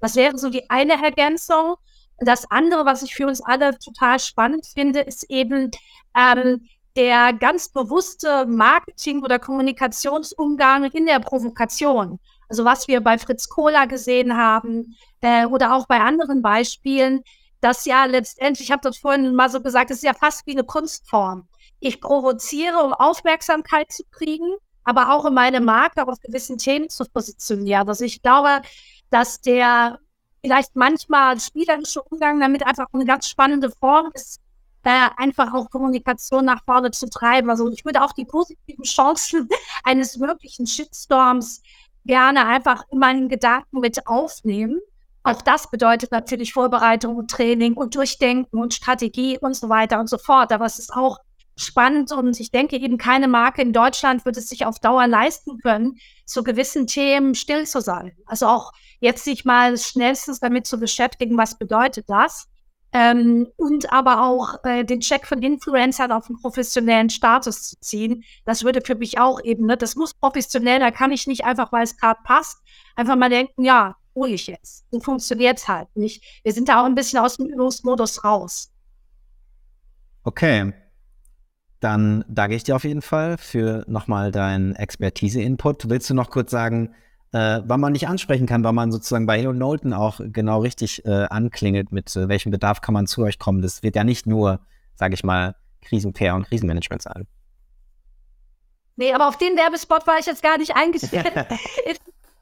[0.00, 1.76] Das wäre so die eine Ergänzung.
[2.24, 5.70] Das andere, was ich für uns alle total spannend finde, ist eben
[6.16, 6.66] ähm,
[6.96, 12.18] der ganz bewusste Marketing- oder Kommunikationsumgang in der Provokation.
[12.48, 17.22] Also was wir bei Fritz Kohler gesehen haben äh, oder auch bei anderen Beispielen,
[17.60, 20.52] das ja letztendlich, ich habe das vorhin mal so gesagt, es ist ja fast wie
[20.52, 21.48] eine Kunstform.
[21.80, 27.04] Ich provoziere, um Aufmerksamkeit zu kriegen, aber auch um meine Marke auf gewissen Themen zu
[27.04, 27.88] positionieren.
[27.88, 28.62] Also ich glaube,
[29.10, 29.98] dass der
[30.42, 34.40] vielleicht manchmal spielerische Umgang damit einfach eine ganz spannende Form ist,
[34.84, 37.48] äh, einfach auch Kommunikation nach vorne zu treiben.
[37.48, 39.48] Also ich würde auch die positiven Chancen
[39.84, 41.62] eines möglichen Shitstorms
[42.04, 44.80] gerne einfach in meinen Gedanken mit aufnehmen.
[45.22, 50.08] Auch das bedeutet natürlich Vorbereitung und Training und Durchdenken und Strategie und so weiter und
[50.08, 50.50] so fort.
[50.52, 51.18] Aber es ist auch
[51.56, 55.58] spannend und ich denke eben keine Marke in Deutschland wird es sich auf Dauer leisten
[55.58, 58.12] können, zu gewissen Themen still zu sein.
[58.26, 62.48] Also auch jetzt sich mal schnellstens damit zu beschäftigen, was bedeutet das?
[62.94, 68.22] Ähm, und aber auch äh, den Check von Influencern auf einen professionellen Status zu ziehen.
[68.44, 71.72] Das würde für mich auch eben, ne, das muss professionell, da kann ich nicht einfach,
[71.72, 72.58] weil es gerade passt,
[72.94, 73.96] einfach mal denken, ja,
[74.28, 74.84] ich jetzt.
[74.90, 76.22] So funktioniert es halt nicht.
[76.42, 78.70] Wir sind da auch ein bisschen aus dem Übungsmodus raus.
[80.24, 80.72] Okay.
[81.82, 85.90] Dann danke ich dir auf jeden Fall für nochmal deinen Expertise-Input.
[85.90, 86.94] Willst du noch kurz sagen,
[87.32, 91.04] äh, wann man nicht ansprechen kann, wann man sozusagen bei Halo Nolten auch genau richtig
[91.04, 93.62] äh, anklingelt, mit äh, welchem Bedarf kann man zu euch kommen.
[93.62, 94.60] Das wird ja nicht nur,
[94.94, 97.26] sage ich mal, Krisenfair und Krisenmanagement sein.
[98.94, 101.34] Nee, aber auf den Werbespot war ich jetzt gar nicht eingestellt.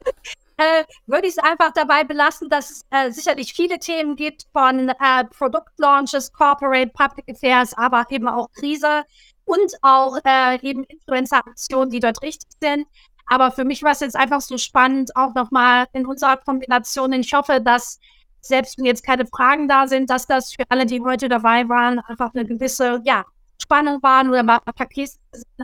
[0.61, 4.89] äh, würde ich es einfach dabei belassen, dass es äh, sicherlich viele Themen gibt von
[4.89, 9.03] äh, Produktlaunches, Corporate, Public Affairs, aber eben auch Krise
[9.51, 12.87] und auch äh, eben Influencer-Aktionen, die dort richtig sind.
[13.27, 17.13] Aber für mich war es jetzt einfach so spannend, auch nochmal in unserer Kombination.
[17.13, 17.99] Ich hoffe, dass
[18.41, 21.99] selbst wenn jetzt keine Fragen da sind, dass das für alle, die heute dabei waren,
[21.99, 23.23] einfach eine gewisse ja,
[23.61, 25.11] Spannung waren oder mal Pakete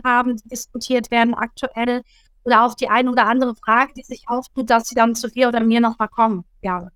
[0.04, 2.02] haben, die diskutiert werden aktuell
[2.44, 5.48] oder auch die eine oder andere Frage, die sich auftut, dass sie dann zu dir
[5.48, 6.44] oder mir nochmal kommen.
[6.62, 6.88] Ja.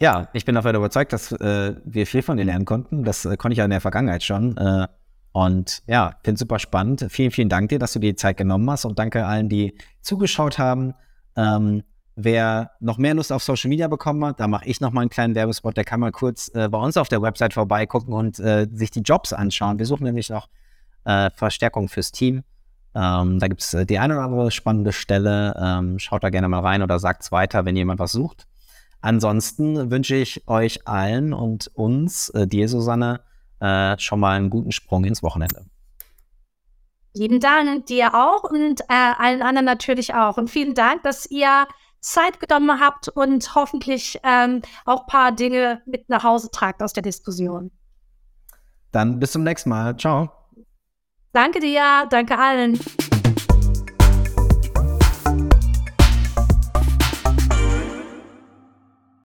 [0.00, 3.02] Ja, ich bin davon überzeugt, dass äh, wir viel von dir lernen konnten.
[3.02, 4.56] Das äh, konnte ich ja in der Vergangenheit schon.
[4.56, 4.86] Äh,
[5.38, 7.06] und ja, finde super spannend.
[7.10, 9.78] Vielen, vielen Dank dir, dass du dir die Zeit genommen hast und danke allen, die
[10.00, 10.94] zugeschaut haben.
[11.36, 11.84] Ähm,
[12.16, 15.10] wer noch mehr Lust auf Social Media bekommen hat, da mache ich noch mal einen
[15.10, 15.76] kleinen Werbespot.
[15.76, 19.02] Der kann mal kurz äh, bei uns auf der Website vorbeigucken und äh, sich die
[19.02, 19.78] Jobs anschauen.
[19.78, 20.48] Wir suchen nämlich noch
[21.04, 22.42] äh, Verstärkung fürs Team.
[22.96, 25.54] Ähm, da gibt es äh, die eine oder andere spannende Stelle.
[25.56, 28.48] Ähm, schaut da gerne mal rein oder sagt es weiter, wenn jemand was sucht.
[29.02, 33.20] Ansonsten wünsche ich euch allen und uns, äh, dir, Susanne,
[33.60, 35.64] äh, schon mal einen guten Sprung ins Wochenende.
[37.14, 40.36] Lieben Dank dir auch und äh, allen anderen natürlich auch.
[40.36, 41.66] Und vielen Dank, dass ihr
[42.00, 46.92] Zeit genommen habt und hoffentlich ähm, auch ein paar Dinge mit nach Hause tragt aus
[46.92, 47.70] der Diskussion.
[48.92, 49.96] Dann bis zum nächsten Mal.
[49.96, 50.30] Ciao.
[51.32, 52.78] Danke dir, danke allen.